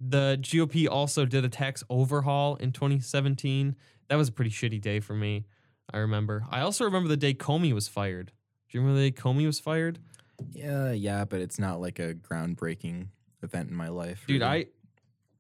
[0.01, 3.75] the GOP also did a tax overhaul in 2017.
[4.09, 5.47] That was a pretty shitty day for me.
[5.93, 6.45] I remember.
[6.51, 8.33] I also remember the day Comey was fired.
[8.69, 9.99] Do you remember the day Comey was fired?
[10.53, 11.25] yeah, yeah.
[11.25, 13.09] But it's not like a groundbreaking
[13.43, 14.67] event in my life, Dude, really.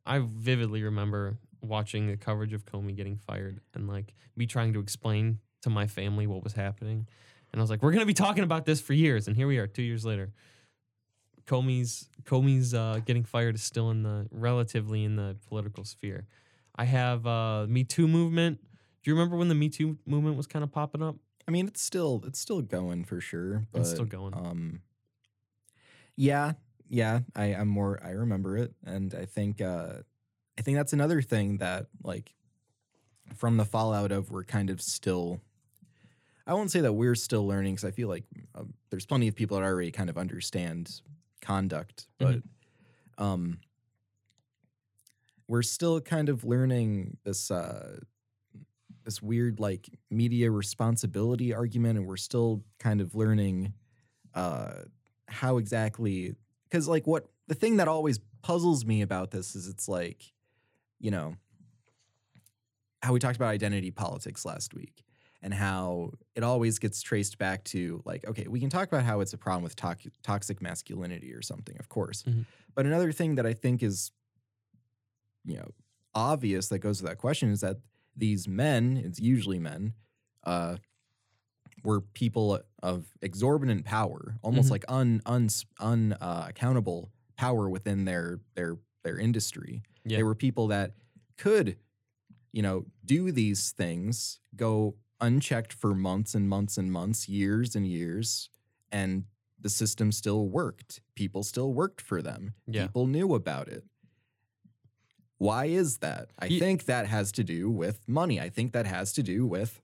[0.07, 4.73] I I vividly remember watching the coverage of Comey getting fired and like me trying
[4.73, 7.07] to explain to my family what was happening.
[7.53, 9.59] And I was like, we're gonna be talking about this for years, and here we
[9.59, 10.33] are, two years later.
[11.49, 16.27] Comey's Comey's uh, getting fired is still in the relatively in the political sphere.
[16.77, 18.61] I have uh, Me Too movement.
[19.03, 21.17] Do you remember when the Me Too movement was kind of popping up?
[21.49, 23.67] I mean, it's still it's still going for sure.
[23.73, 24.35] But, It's still going.
[24.35, 24.83] Um,
[26.17, 26.53] yeah,
[26.91, 27.21] yeah.
[27.35, 27.99] I I'm more.
[28.05, 30.03] I remember it, and I think uh,
[30.59, 32.35] I think that's another thing that like
[33.35, 35.41] from the fallout of we're kind of still.
[36.47, 39.35] I won't say that we're still learning because I feel like uh, there's plenty of
[39.35, 41.01] people that already kind of understand
[41.49, 42.43] conduct, but Mhm.
[43.25, 43.61] um,
[45.49, 48.01] we're still kind of learning this uh,
[49.05, 53.73] this weird like media responsibility argument, and we're still kind of learning
[54.35, 54.83] uh,
[55.27, 56.35] how exactly
[56.65, 60.33] because like what the thing that always puzzles me about this is it's like
[61.01, 61.35] you know
[63.03, 65.05] how we talked about identity politics last week
[65.43, 69.21] and how it always gets traced back to like okay we can talk about how
[69.21, 72.45] it's a problem with tox- toxic masculinity or something of course Mhm.
[72.75, 74.11] but another thing that i think is
[75.45, 75.71] you know
[76.15, 77.77] obvious that goes to that question is that
[78.17, 79.95] these men it's usually men
[80.45, 80.77] uh
[81.85, 84.73] were people of exorbitant power almost Mhm.
[84.73, 85.49] like un un
[85.79, 90.17] un uh, accountable power within their their their industry Yeah.
[90.19, 90.97] they were people that
[91.37, 91.79] could
[92.53, 97.87] you know do these things go unchecked for months and months and months years and
[97.87, 98.51] years
[98.93, 99.25] and
[99.61, 101.01] the system still worked.
[101.17, 102.55] People still worked for them.
[102.67, 102.83] Yeah.
[102.87, 103.85] people knew about it.
[105.39, 106.31] Why is that?
[106.39, 108.41] I Ye- think that has to do with money.
[108.41, 109.81] I think that has to do with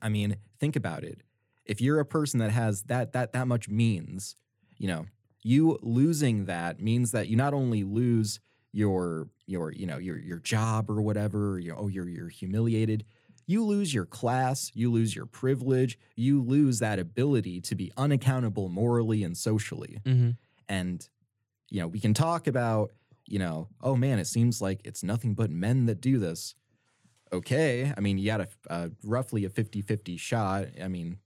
[0.00, 1.22] i mean think about it.
[1.66, 4.36] If you're a person that has that that that much means
[4.78, 5.06] you know
[5.42, 8.38] you losing that means that you not only lose
[8.72, 13.04] your your you know your your job or whatever you oh you're you're humiliated
[13.50, 18.68] you lose your class you lose your privilege you lose that ability to be unaccountable
[18.68, 20.30] morally and socially Mm-hmm.
[20.68, 21.08] and
[21.68, 22.92] you know we can talk about
[23.26, 26.54] you know oh man it seems like it's nothing but men that do this
[27.32, 27.92] okay.
[27.96, 30.64] I mean, you got a, a roughly a 50-50 shot.
[30.82, 31.18] I mean,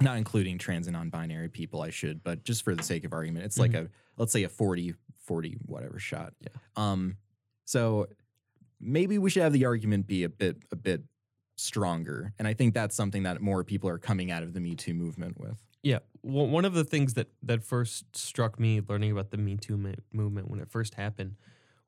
[0.00, 3.46] not including trans and non-binary people, I should, but just for the sake of argument,
[3.46, 6.34] it's like a let's say a 40 40 whatever shot.
[6.40, 6.48] Yeah.
[6.76, 7.16] Um
[7.64, 8.06] so
[8.80, 11.02] maybe we should have the argument be a bit a bit
[11.56, 12.32] stronger.
[12.38, 14.94] And I think that's something that more people are coming out of the Me Too
[14.94, 15.58] movement with.
[15.82, 19.56] Yeah, One one of the things that that first struck me learning about the Me
[19.56, 21.36] Too mo- movement when it first happened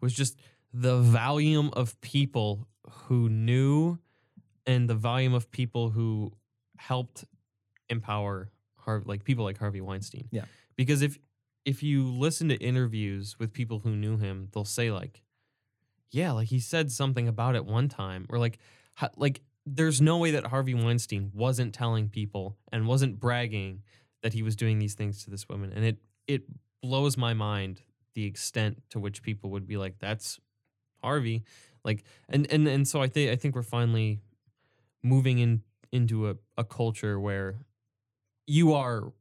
[0.01, 0.39] was just
[0.73, 3.99] the volume of people who knew
[4.67, 6.33] and the volume of people who
[6.77, 7.25] helped
[7.89, 8.51] empower
[9.05, 10.29] like people like Harvey Weinstein.
[10.31, 10.45] Yeah.
[10.77, 11.19] Because if
[11.65, 15.23] if you listen to interviews with people who knew him, they'll say like,
[16.11, 18.59] "Yeah, like he said something about it one time," or like,
[19.17, 19.43] like
[19.75, 23.83] there's no way that Harvey Weinstein wasn't telling people and wasn't bragging
[24.23, 26.43] that he was doing these things to this woman, and it it
[26.83, 27.83] blows my mind
[28.15, 30.41] the extent to which people would be like, "That's
[31.03, 31.45] Harvey,"
[31.85, 34.21] like, and and and so I think I think we're finally
[35.03, 37.61] moving in into a, a culture where
[38.47, 39.13] you are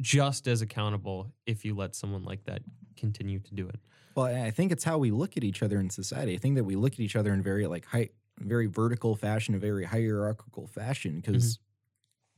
[0.00, 2.62] just as accountable if you let someone like that
[2.96, 3.78] continue to do it.
[4.14, 6.34] Well, I think it's how we look at each other in society.
[6.34, 9.54] I think that we look at each other in very like high, very vertical fashion,
[9.54, 11.20] a very hierarchical fashion.
[11.20, 11.58] Because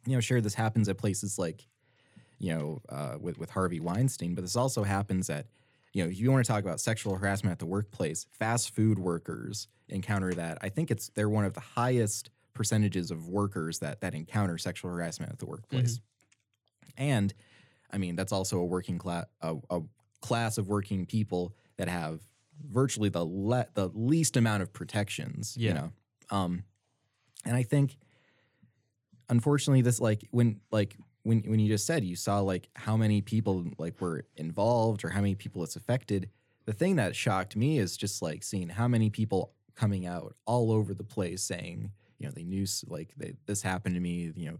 [0.06, 1.66] you know, sure, this happens at places like
[2.38, 5.46] you know uh, with with Harvey Weinstein, but this also happens at
[5.92, 8.98] you know if you want to talk about sexual harassment at the workplace, fast food
[8.98, 10.58] workers encounter that.
[10.62, 14.90] I think it's they're one of the highest percentages of workers that that encounter sexual
[14.90, 16.00] harassment at the workplace.
[16.96, 17.34] And
[17.90, 19.80] I mean, that's also a working class a, a
[20.20, 22.20] class of working people that have
[22.62, 25.56] virtually the le- the least amount of protections.
[25.56, 25.68] Yeah.
[25.68, 25.92] You know,
[26.30, 26.64] um,
[27.44, 27.96] and I think,
[29.28, 33.20] unfortunately, this like when like when when you just said you saw like how many
[33.20, 36.30] people like were involved or how many people it's affected.
[36.66, 40.72] The thing that shocked me is just like seeing how many people coming out all
[40.72, 44.32] over the place saying, you know, they knew like they, this happened to me.
[44.34, 44.58] You know,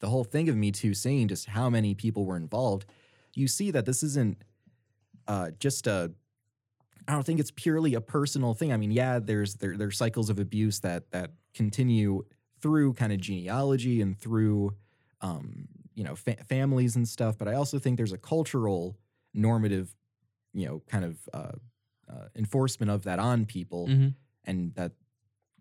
[0.00, 2.86] the whole thing of Me Too saying just how many people were involved.
[3.34, 4.38] You see that this isn't
[5.28, 6.12] uh, just a
[7.08, 8.72] I don't think it's purely a personal thing.
[8.72, 12.24] I mean, yeah, there's there there's cycles of abuse that that continue
[12.60, 14.74] through kind of genealogy and through
[15.22, 17.38] um, you know fa- families and stuff.
[17.38, 18.98] But I also think there's a cultural
[19.32, 19.94] normative,
[20.52, 21.52] you know, kind of uh,
[22.12, 24.14] uh, enforcement of that on people, Mhm.
[24.44, 24.92] and that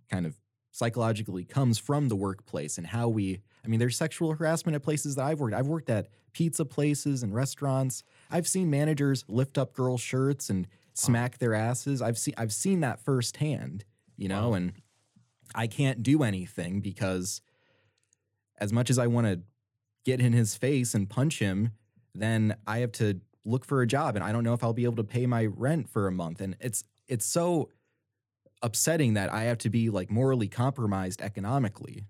[0.09, 0.35] kind of
[0.71, 3.39] psychologically comes from the workplace and how we.
[3.63, 5.55] I mean, there's sexual harassment at places that I've worked.
[5.55, 8.03] I've worked at pizza places and restaurants.
[8.29, 12.01] I've seen managers lift up girls' shirts and smack their asses.
[12.01, 13.85] I've seen I've seen that firsthand,
[14.17, 14.53] you know, Wow.
[14.55, 14.73] and
[15.55, 17.41] I can't do anything because
[18.59, 19.41] as much as I want to
[20.05, 21.71] get in his face and punch him,
[22.15, 24.83] then I have to look for a job and I don't know if I'll be
[24.83, 27.69] able to pay my rent for a month and it's it's so
[28.61, 32.07] upsetting that I have to be like morally compromised economically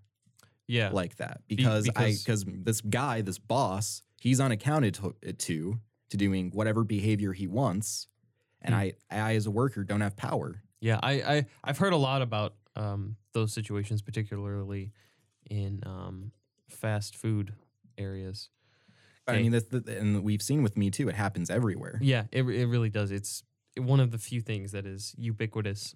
[0.67, 0.89] Yeah.
[0.89, 6.17] like that because, I because- because this guy, this boss, he's unaccounted to, to to
[6.17, 8.07] doing whatever behavior he wants,
[8.61, 8.79] and Hmm.
[8.81, 10.61] I I as a worker don't have power.
[10.79, 14.91] Yeah, I, I I've heard a lot about um, those situations, particularly
[15.49, 16.31] in um,
[16.69, 17.53] fast food
[17.97, 18.49] areas.
[19.29, 21.09] I mean, that's the, and we've seen with me too.
[21.09, 21.97] It happens everywhere.
[22.01, 23.11] Yeah, it it really does.
[23.11, 23.43] It's
[23.77, 25.95] one of the few things that is ubiquitous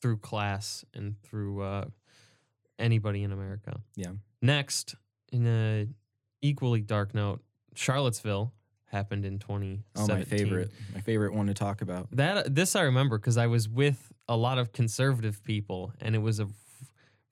[0.00, 1.84] through class and through uh,
[2.78, 3.80] anybody in America.
[3.96, 4.12] Yeah.
[4.40, 4.96] Next,
[5.32, 5.86] in a
[6.40, 7.40] equally dark note,
[7.76, 8.52] Charlottesville
[8.92, 9.82] happened in 2017.
[9.96, 12.08] Oh, my favorite, my favorite one to talk about.
[12.12, 16.18] That this I remember because I was with a lot of conservative people, and it
[16.20, 16.48] was a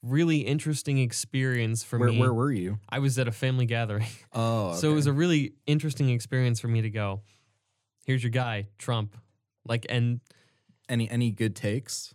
[0.02, 2.18] really interesting experience for Where me.
[2.18, 2.78] where were you?
[2.88, 6.68] I was at a family gathering, Oh, so it was a really interesting experience for
[6.68, 7.20] me to go.
[8.06, 9.16] Here's your guy, Trump.
[9.66, 10.20] Like, and
[10.88, 12.14] any any good takes?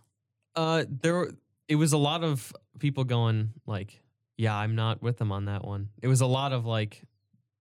[0.56, 1.28] uh, there
[1.68, 4.00] it was a lot of people going like,
[4.36, 7.02] "Yeah, I'm not with them on that one." It was a lot of like,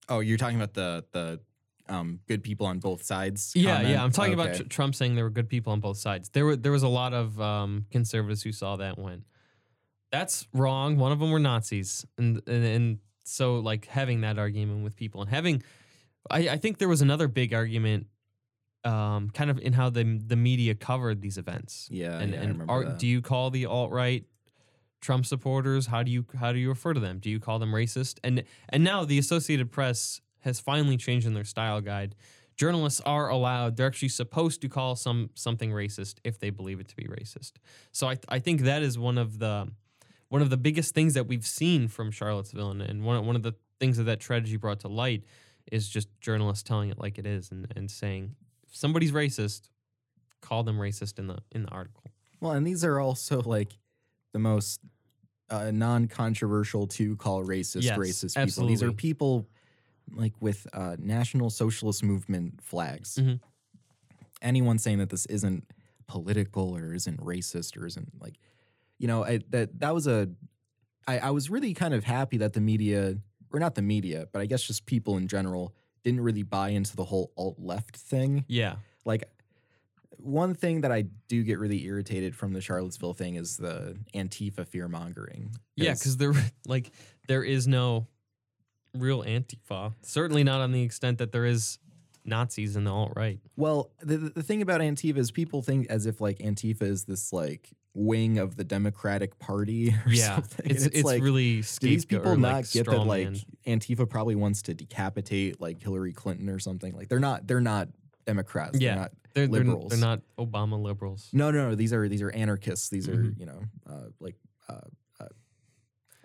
[0.10, 1.40] Oh, you're talking about the the
[1.88, 3.52] um, good people on both sides.
[3.56, 3.90] Yeah, comment?
[3.90, 4.04] yeah.
[4.04, 6.30] I'm talking about tr- Trump saying there were good people on both sides.
[6.30, 9.24] There were there was a lot of um, conservatives who saw that and went,
[10.12, 14.84] "That's wrong." One of them were Nazis, and and, and so like having that argument
[14.84, 15.64] with people and having,
[16.30, 18.08] I, I think there was another big argument,
[18.84, 21.88] um, kind of in how the the media covered these events.
[21.92, 23.00] Yeah, and yeah, I and remember are, that.
[23.00, 24.26] do you call the alt right
[25.02, 25.88] Trump supporters?
[25.88, 27.20] How do you how do you refer to them?
[27.20, 28.20] Do you call them racist?
[28.24, 32.16] And and now the Associated Press has finally changed in their style guide.
[32.56, 36.88] Journalists are allowed; they're actually supposed to call some something racist if they believe it
[36.88, 37.54] to be racist.
[37.92, 39.68] So I I think that is one of the
[40.30, 43.44] one of the biggest things that we've seen from Charlottesville, and, and one one of
[43.44, 45.24] the things that that tragedy brought to light
[45.72, 48.36] is just journalists telling it like it is and, and saying
[48.68, 49.70] if somebody's racist,
[50.42, 52.04] call them racist in the in the article.
[52.40, 53.78] Well, and these are also like
[54.32, 54.80] the most
[55.50, 58.68] uh, non-controversial to call racist Yes, racist people.
[58.68, 59.48] These are people
[60.14, 63.16] like with uh, National Socialist Movement flags.
[63.18, 63.40] Mhm.
[64.42, 65.64] Anyone saying that this isn't
[66.08, 68.36] political or isn't racist or isn't like,
[69.00, 70.30] you know, I, that that was a.
[71.08, 73.18] I, I was really kind of happy that the media,
[73.52, 76.96] or not the media, but I guess just people in general, didn't really buy into
[76.96, 78.76] the whole alt left thing Yeah.
[79.06, 79.24] like
[80.18, 84.66] one thing that I do get really irritated from the Charlottesville thing is the Antifa
[84.68, 85.52] fear mongering.
[85.76, 86.34] Yeah, because there
[86.68, 86.92] like
[87.28, 88.08] there is no
[88.98, 89.94] real Antifa.
[90.02, 91.80] Certainly not on the extent that there is
[92.28, 93.40] Nazis in the alt right.
[93.56, 97.32] well, the the thing about Antifa is people think as if like Antifa is this
[97.32, 100.66] like wing of the Democratic Party or Yeah, something.
[100.70, 103.38] it's And it's, like, really do these people or, not like, get that like man.
[103.68, 106.94] Antifa probably wants to decapitate like Hillary Clinton or something?
[106.96, 107.90] Like they're not they're not
[108.26, 108.80] Democrats.
[108.82, 108.90] Yeah.
[108.96, 109.90] They're not they're, they're, liberals.
[109.92, 111.30] they're not Obama liberals.
[111.32, 111.76] No, no, no.
[111.76, 112.90] These are these are anarchists.
[112.90, 113.40] These are Mhm.
[113.40, 114.36] you know uh, like
[114.68, 114.80] uh,
[115.20, 115.28] uh,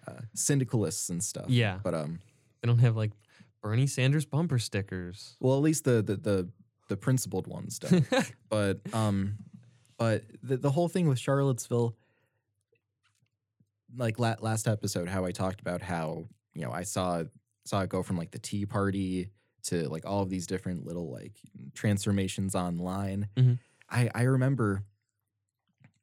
[0.09, 1.47] uh, syndicalists and stuff.
[1.49, 1.79] Yeah.
[1.83, 2.21] But um,
[2.63, 3.13] They don't have like
[3.63, 5.37] Bernie Sanders bumper stickers.
[5.41, 6.49] well, at least the the the,
[6.89, 8.07] the principled ones don't.
[8.49, 9.37] but um,
[9.99, 11.97] but the the whole thing with Charlottesville,
[13.97, 17.25] like la- last episode, how I talked about how you know I saw
[17.65, 19.31] saw it go from like the Tea Party
[19.65, 21.33] to like all of these different little like
[21.75, 23.29] transformations online.
[23.37, 23.59] Mhm.
[23.91, 24.85] I I remember,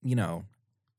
[0.03, 0.45] you know,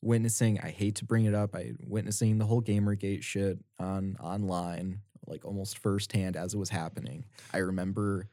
[0.02, 0.58] witnessing.
[0.60, 1.54] I hate to bring it up.
[1.54, 7.24] I witnessing the whole GamerGate shit on online, like almost firsthand as it was happening.
[7.52, 8.28] I remember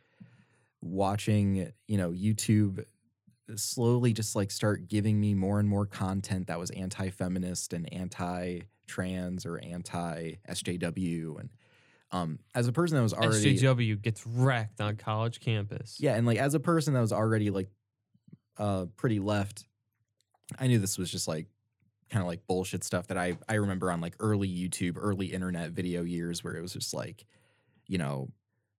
[0.82, 2.84] watching, you know, YouTube
[3.56, 9.46] slowly just like start giving me more and more content that was anti-feminist and anti-trans
[9.46, 11.50] or anti-SJW and
[12.12, 15.98] um as a person that was already SJW gets wrecked on college campus.
[16.00, 17.68] yeah and like as a person that was already like
[18.58, 19.66] uh pretty left
[20.58, 21.46] I knew this was just like
[22.16, 25.72] kind of like bullshit stuff that I I remember on like early YouTube early internet
[25.72, 27.26] video years where it was just like
[27.88, 28.30] you know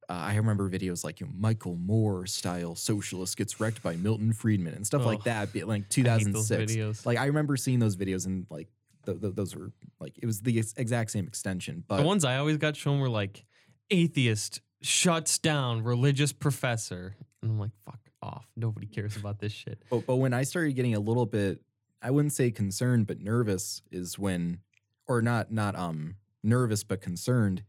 [0.08, 4.32] uh, I remember videos like you know, Michael Moore style socialist gets wrecked by Milton
[4.32, 5.54] Friedman and stuff like that.
[5.54, 6.72] Like I hate those 2006.
[6.72, 7.04] videos.
[7.04, 8.68] Like I remember seeing those videos and like
[9.04, 11.84] th- th- those were like it was the ex- exact same extension.
[11.86, 13.44] But the ones I always got shown were like
[13.90, 17.16] atheist shuts down religious professor.
[17.42, 18.46] And I'm like, fuck off.
[18.56, 19.82] Nobody cares about this shit.
[19.90, 21.60] But, but when I started getting a little bit,
[22.06, 24.60] I wouldn't say concerned, but nervous is when,
[25.08, 27.64] or not not um nervous but concerned,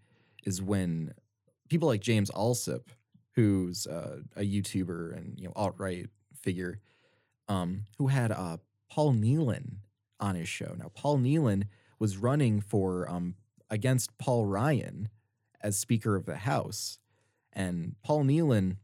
[0.45, 1.15] is when
[1.69, 2.83] people like James Allsup,
[3.33, 6.05] who's uh, a YouTuber and you know alt right
[6.39, 6.79] figure,
[7.47, 8.57] um, who had uh
[8.91, 9.77] Paul Nehlen
[10.19, 10.75] on his show.
[10.77, 11.63] Now Paul Nehlen
[11.97, 13.33] was running for um
[13.71, 15.09] against Paul Ryan
[15.61, 16.99] as Speaker of the House,
[17.53, 18.77] and Paul Nehlen,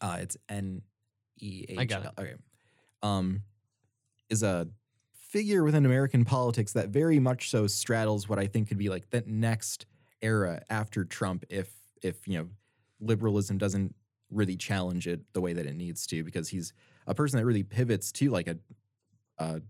[0.00, 0.80] uh, it's N
[1.38, 1.78] E H.
[1.78, 2.10] I got it.
[2.18, 2.34] Okay,
[3.02, 3.42] um,
[4.30, 4.68] is a
[5.12, 9.10] figure within American politics that very much so straddles what I think could be like
[9.10, 9.86] the next
[10.22, 11.70] era after Trump, if
[12.02, 12.48] if you know
[13.00, 13.94] liberalism doesn't
[14.30, 16.72] really challenge it the way that it needs to, because he's
[17.06, 18.56] a person that really pivots to like a,
[19.38, 19.62] a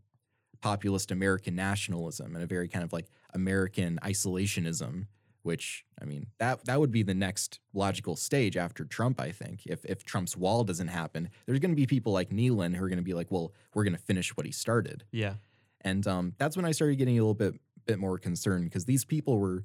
[0.61, 5.06] populist American nationalism and a very kind of like American isolationism.
[5.43, 9.20] Which I mean, that that would be the next logical stage after Trump.
[9.20, 12.74] I think if if Trump's wall doesn't happen, there's going to be people like Nehlen
[12.74, 15.05] who are going to be like, well, we're going to finish what he started.
[15.11, 15.34] Yeah.
[15.80, 17.55] And um, that's when I started getting a little bit
[17.86, 19.64] bit more concerned because these people were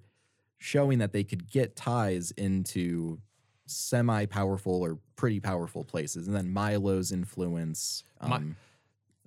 [0.57, 3.19] showing that they could get ties into
[3.65, 8.03] semi powerful or pretty powerful places, and then Milo's influence.
[8.21, 8.55] Um,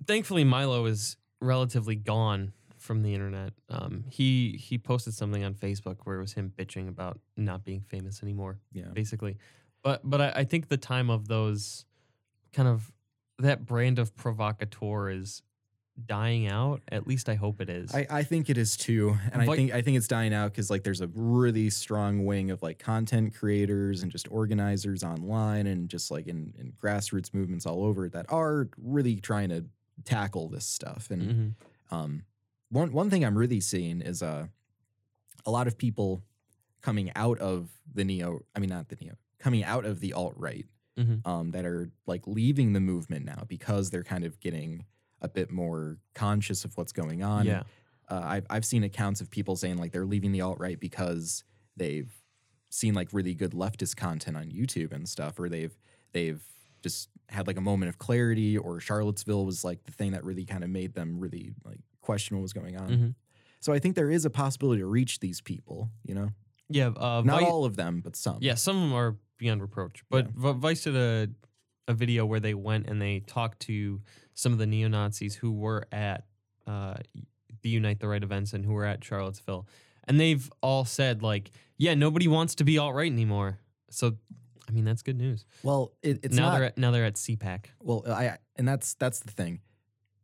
[0.05, 2.53] Thankfully, Milo is relatively gone
[2.87, 3.51] from the internet.
[3.69, 7.81] Um, he he posted something on Facebook where it was him bitching about not being
[7.81, 8.57] famous anymore.
[8.71, 9.37] yeah, basically.
[9.83, 11.85] But but I, I think the time of those
[12.53, 12.91] kind of
[13.39, 15.43] that brand of provocateur is
[16.05, 16.81] dying out.
[16.91, 17.93] At least I hope it is.
[17.93, 20.69] I, I think it is too, and I think I think it's dying out because
[20.69, 25.89] like there's a really strong wing of like content creators and just organizers online and
[25.89, 29.65] just like in, in grassroots movements all over that are really trying to
[30.05, 31.21] tackle this stuff and.
[31.21, 31.53] Mhm.
[31.89, 32.23] Um,
[32.69, 34.47] one one thing I'm really seeing is uh,
[35.45, 36.23] a lot of people
[36.81, 38.41] coming out of the neo.
[38.55, 40.65] I mean, not the neo, coming out of the alt right.
[40.97, 41.25] Mhm.
[41.27, 44.83] Um, that are like leaving the movement now because they're kind of getting
[45.21, 47.45] a bit more conscious of what's going on.
[47.45, 47.63] Yeah.
[48.09, 51.43] Uh, I've I've seen accounts of people saying like they're leaving the alt right because
[51.75, 52.11] they've
[52.69, 55.77] seen like really good leftist content on YouTube and stuff, or they've
[56.13, 56.41] they've
[56.81, 60.45] just had like a moment of clarity, or Charlottesville was like the thing that really
[60.45, 62.89] kind of made them really like question what was going on.
[62.89, 63.15] Mhm.
[63.59, 65.89] So I think there is a possibility to reach these people.
[66.07, 66.29] You know,
[66.69, 66.87] Yeah.
[66.89, 68.37] Uh, not all of them, but some.
[68.41, 70.03] Yeah, some of them are beyond reproach.
[70.09, 70.31] But Yeah.
[70.35, 71.29] Vi- Vice did a
[71.89, 74.01] a video where they went and they talked to
[74.33, 76.27] some of the neo Nazis who were at
[76.65, 76.95] uh,
[77.61, 79.65] the Unite the Right events and who were at Charlottesville,
[80.05, 83.59] and they've all said like, yeah, nobody wants to be alt right anymore.
[83.89, 84.17] So,
[84.67, 85.45] I mean, that's good news.
[85.63, 86.53] Well, it, it's now not.
[86.55, 87.67] they're at, now they're at CPAC.
[87.81, 89.61] well, I and that's that's the thing.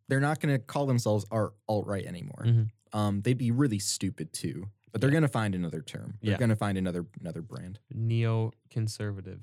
[0.10, 2.44] They're not going to call themselves alt right anymore.
[2.46, 2.70] Mhm.
[2.94, 4.70] Um, they'd be really stupid too.
[4.92, 5.14] But they're Yeah.
[5.14, 6.18] going to find another term.
[6.22, 6.38] They're Yeah.
[6.38, 7.80] going to find another another brand.
[7.92, 9.42] Neo-conservative.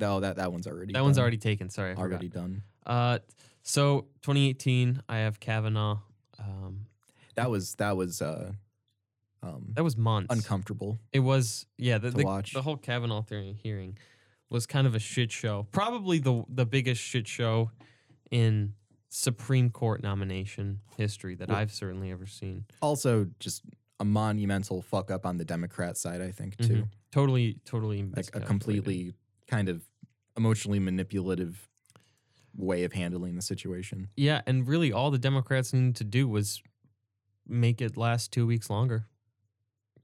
[0.00, 1.70] Oh, that that one's already That one's already taken.
[1.70, 2.10] Sorry, I forgot.
[2.12, 2.62] already done.
[2.86, 3.18] Uh,
[3.62, 6.00] so 2018, I have Kavanaugh.
[6.38, 6.86] Um,
[7.34, 8.52] That was that was uh,
[9.42, 10.32] um, that was months.
[10.34, 10.98] uncomfortable.
[11.12, 11.98] It was yeah.
[11.98, 12.52] The, the, watch.
[12.52, 13.24] the whole Kavanaugh
[13.62, 13.98] hearing
[14.50, 15.66] was kind of a shit show.
[15.72, 17.70] Probably the the biggest shit show
[18.30, 18.74] in
[19.10, 22.64] Supreme Court nomination history that I've certainly ever seen.
[22.82, 23.62] Also, just
[24.00, 26.20] a monumental fuck up on the Democrat side.
[26.20, 26.82] I think too.
[26.82, 26.88] Mhm.
[27.10, 28.48] Totally, totally like a miscalculated.
[28.48, 29.14] completely
[29.46, 29.82] kind of
[30.36, 31.68] emotionally manipulative
[32.54, 34.08] way of handling the situation.
[34.16, 34.42] yeah.
[34.46, 36.62] And really, all the Democrats needed to do was
[37.46, 39.06] make it last two weeks longer,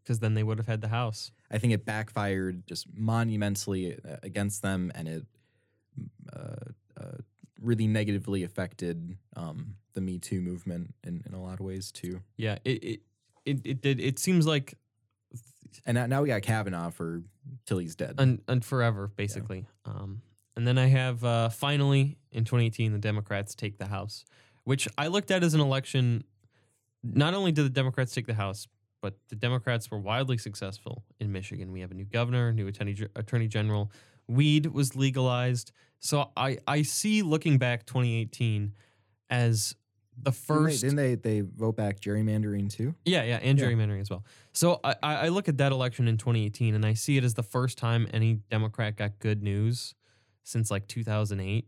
[0.02, 1.30] because then they would have had the House.
[1.50, 5.26] I think it backfired just monumentally uh, against them, and it
[6.32, 6.72] uh,
[7.64, 12.20] really negatively affected um, the Me Too movement in, in a lot of ways too.
[12.36, 12.58] Yeah.
[12.64, 13.00] It it
[13.44, 14.00] it, it did.
[14.00, 14.74] It seems like
[15.86, 17.22] And now, we got Kavanaugh for
[17.66, 18.14] till he's dead.
[18.18, 19.66] and and forever basically.
[19.84, 20.22] Um,
[20.56, 24.24] and then I have uh, finally in 2018 the Democrats take the House,
[24.64, 26.24] which I looked at as an election.
[27.02, 28.66] Not only did the Democrats take the House,
[29.02, 31.70] but the Democrats were wildly successful in Michigan.
[31.72, 33.90] We have a new governor, new attorney attorney general.
[34.28, 38.74] Weed was legalized, so I I see looking back 2018
[39.30, 39.74] as
[40.16, 42.94] the Didn't they- first didn't they, they vote back gerrymandering too?
[43.04, 43.64] yeah, yeah, and Yeah.
[43.66, 44.24] gerrymandering as well.
[44.52, 47.42] So I, I look at that election in 2018 and I see it as the
[47.42, 49.94] first time any Democrat got good news
[50.44, 51.66] since like 2008.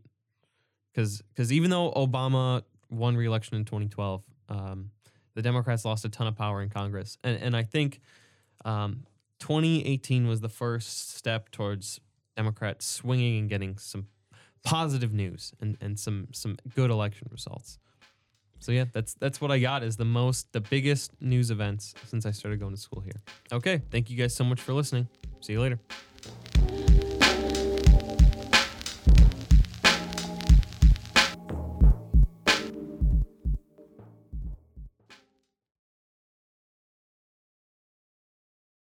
[0.93, 4.91] Because because even though Obama won re-election in 2012, um,
[5.35, 7.99] the Democrats lost a ton of power in Congress, and and I think
[8.65, 9.03] um,
[9.39, 11.99] 2018 was the first step towards
[12.37, 14.07] Democrats swinging and getting some
[14.63, 17.79] positive news and, and some some good election results.
[18.59, 22.25] So yeah, that's that's what I got is the most the biggest news events since
[22.25, 23.21] I started going to school here.
[23.51, 25.07] Okay, thank you guys so much for listening.
[25.41, 25.79] See you later.